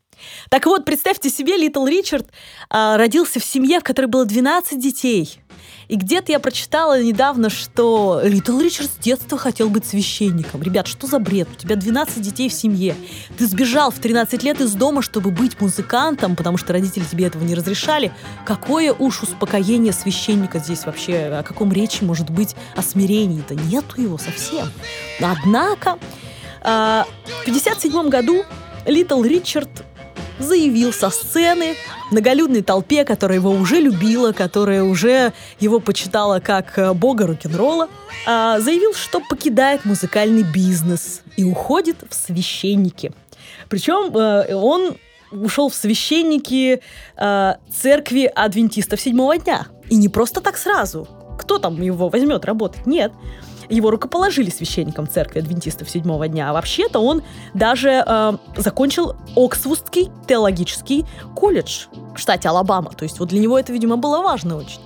Так 0.50 0.66
вот, 0.66 0.86
представьте 0.86 1.30
себе, 1.30 1.58
Литл 1.58 1.86
Ричард 1.86 2.28
а, 2.70 2.98
родился 2.98 3.42
в 3.42 3.46
семье, 3.46 3.82
в 3.82 3.84
которой 3.84 4.06
было 4.06 4.26
12 4.26 4.80
детей. 4.80 5.42
И 5.88 5.96
где-то 5.96 6.32
я 6.32 6.40
прочитала 6.40 7.02
недавно, 7.02 7.50
что 7.50 8.22
Литл 8.24 8.60
Ричард 8.60 8.90
с 8.90 8.98
детства 8.98 9.38
хотел 9.38 9.70
быть 9.70 9.86
священником. 9.86 10.62
Ребят, 10.64 10.88
что 10.88 11.08
за 11.08 11.20
бред? 11.20 11.48
У 11.52 11.56
тебя 11.56 11.76
12 11.76 12.22
детей 12.22 12.50
в 12.50 12.54
семье. 12.54 12.96
Ты 13.38 13.46
сбежал 13.48 13.92
в 13.92 14.00
13 14.00 14.42
лет 14.44 14.62
из 14.62 14.74
дома, 14.74 15.02
чтобы 15.02 15.32
быть 15.32 15.60
музыкантом, 15.62 16.36
потому 16.36 16.58
что 16.58 16.74
родители 16.74 17.04
тебе 17.04 17.26
этого 17.26 17.44
не 17.44 17.56
разрешали. 17.56 18.12
Какое 18.46 18.94
уж 18.94 19.22
успокоение 19.22 19.94
священника 19.94 20.60
здесь 20.60 20.86
вообще? 20.86 21.26
О 21.26 21.44
каком 21.44 21.72
речи 21.72 22.04
может 22.04 22.30
быть 22.30 22.56
о 22.76 22.82
смирении-то? 22.82 23.56
Нету 23.56 24.02
его 24.02 24.18
совсем. 24.18 24.68
Однако, 25.22 26.00
а, 26.62 27.06
в 27.42 27.46
57 27.46 28.10
году 28.10 28.44
Литл 28.86 29.24
Ричард 29.24 29.70
заявил 30.40 30.92
со 30.92 31.10
сцены 31.10 31.76
многолюдной 32.12 32.62
толпе, 32.62 33.06
которая 33.06 33.40
его 33.40 33.52
уже 33.52 33.80
любила, 33.80 34.32
которая 34.32 34.84
уже 34.84 35.34
его 35.60 35.80
почитала 35.80 36.40
как 36.40 36.78
э, 36.78 36.94
бога 36.94 37.28
рок-н-ролла, 37.28 37.90
а, 38.28 38.60
заявил, 38.60 38.94
что 38.94 39.20
покидает 39.20 39.86
музыкальный 39.86 40.44
бизнес 40.44 41.22
и 41.38 41.44
уходит 41.44 41.98
в 42.10 42.14
священники. 42.14 43.12
Причем 43.70 44.16
э, 44.16 44.56
он 44.56 44.98
ушел 45.32 45.70
в 45.70 45.76
священники 45.76 46.82
э, 47.18 47.54
церкви 47.74 48.32
адвентистов 48.34 49.02
седьмого 49.02 49.38
дня. 49.38 49.68
И 49.90 49.96
не 49.96 50.10
просто 50.10 50.42
так 50.42 50.58
сразу. 50.58 51.08
Кто 51.40 51.60
там 51.60 51.82
его 51.82 52.10
возьмет 52.10 52.46
работать? 52.46 52.86
Нет 52.86 53.12
его 53.70 53.92
рукоположили 53.92 54.50
священником 54.50 55.08
церкви 55.08 55.40
адвентистов 55.40 55.90
седьмого 55.90 56.28
дня. 56.28 56.50
А 56.50 56.54
вообще-то 56.54 57.00
он 57.00 57.24
даже 57.54 58.04
э, 58.06 58.34
закончил 58.58 59.16
Оксфордский 59.36 60.10
теологический 60.28 61.06
колледж 61.36 61.86
в 62.16 62.20
штате 62.20 62.50
Алабама. 62.50 62.92
То 62.92 63.04
есть 63.04 63.20
вот 63.20 63.30
для 63.30 63.40
него 63.40 63.58
это, 63.58 63.72
видимо, 63.72 63.98
было 63.98 64.22
важно 64.22 64.58
очень. 64.58 64.82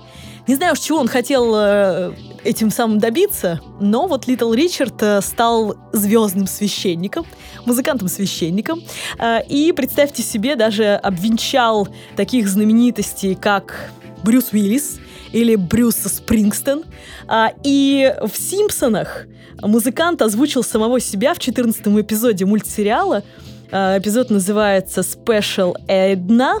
Не 0.46 0.56
знаю, 0.56 0.74
чего 0.74 0.98
он 0.98 1.06
хотел 1.06 1.54
э, 1.54 2.12
этим 2.44 2.70
самым 2.70 2.98
добиться, 2.98 3.60
но 3.78 4.06
вот 4.06 4.26
Литл 4.26 4.52
Ричард 4.52 5.00
э, 5.02 5.20
стал 5.20 5.76
звездным 5.92 6.46
священником, 6.46 7.24
музыкантом-священником, 7.66 8.82
э, 9.18 9.44
и, 9.46 9.70
представьте 9.72 10.22
себе, 10.22 10.56
даже 10.56 10.94
обвенчал 10.94 11.88
таких 12.16 12.48
знаменитостей, 12.48 13.34
как 13.34 13.92
Брюс 14.24 14.52
Уиллис 14.52 14.98
или 15.32 15.56
Брюс 15.56 15.96
Спрингстон. 15.96 16.84
А, 17.26 17.52
и 17.64 18.14
в 18.22 18.36
«Симпсонах» 18.36 19.26
музыкант 19.62 20.22
озвучил 20.22 20.62
самого 20.62 21.00
себя 21.00 21.34
в 21.34 21.38
14 21.38 21.86
эпизоде 21.86 22.44
мультсериала. 22.44 23.22
А, 23.70 23.98
эпизод 23.98 24.30
называется 24.30 25.00
«Special 25.00 25.74
Edna». 25.88 26.60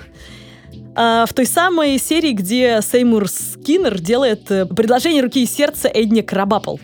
А, 0.94 1.26
в 1.26 1.32
той 1.32 1.46
самой 1.46 1.98
серии, 1.98 2.32
где 2.32 2.80
Сеймур 2.82 3.28
Скиннер 3.28 4.00
делает 4.00 4.50
э, 4.50 4.66
предложение 4.66 5.22
руки 5.22 5.42
и 5.42 5.46
сердца 5.46 5.88
Эдне 5.92 6.22
Крабапл. 6.22 6.76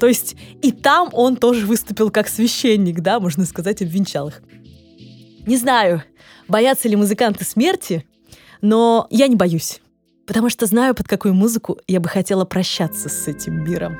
То 0.00 0.08
есть 0.08 0.34
и 0.62 0.72
там 0.72 1.10
он 1.12 1.36
тоже 1.36 1.64
выступил 1.64 2.10
как 2.10 2.28
священник, 2.28 3.00
да, 3.00 3.20
можно 3.20 3.44
сказать, 3.44 3.82
обвенчал 3.82 4.28
их. 4.28 4.42
Не 5.46 5.56
знаю, 5.56 6.02
боятся 6.48 6.88
ли 6.88 6.96
музыканты 6.96 7.44
смерти, 7.44 8.04
но 8.60 9.06
я 9.10 9.28
не 9.28 9.36
боюсь. 9.36 9.80
Потому 10.26 10.48
что 10.48 10.66
знаю, 10.66 10.94
под 10.94 11.08
какую 11.08 11.34
музыку 11.34 11.78
я 11.88 12.00
бы 12.00 12.08
хотела 12.08 12.44
прощаться 12.44 13.08
с 13.08 13.28
этим 13.28 13.64
миром. 13.64 13.96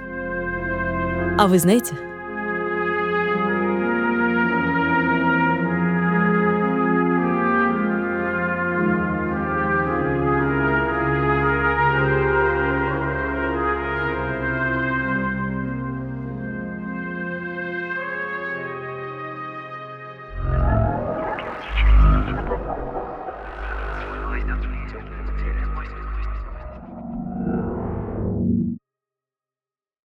А 1.38 1.48
вы 1.48 1.58
знаете, 1.58 1.94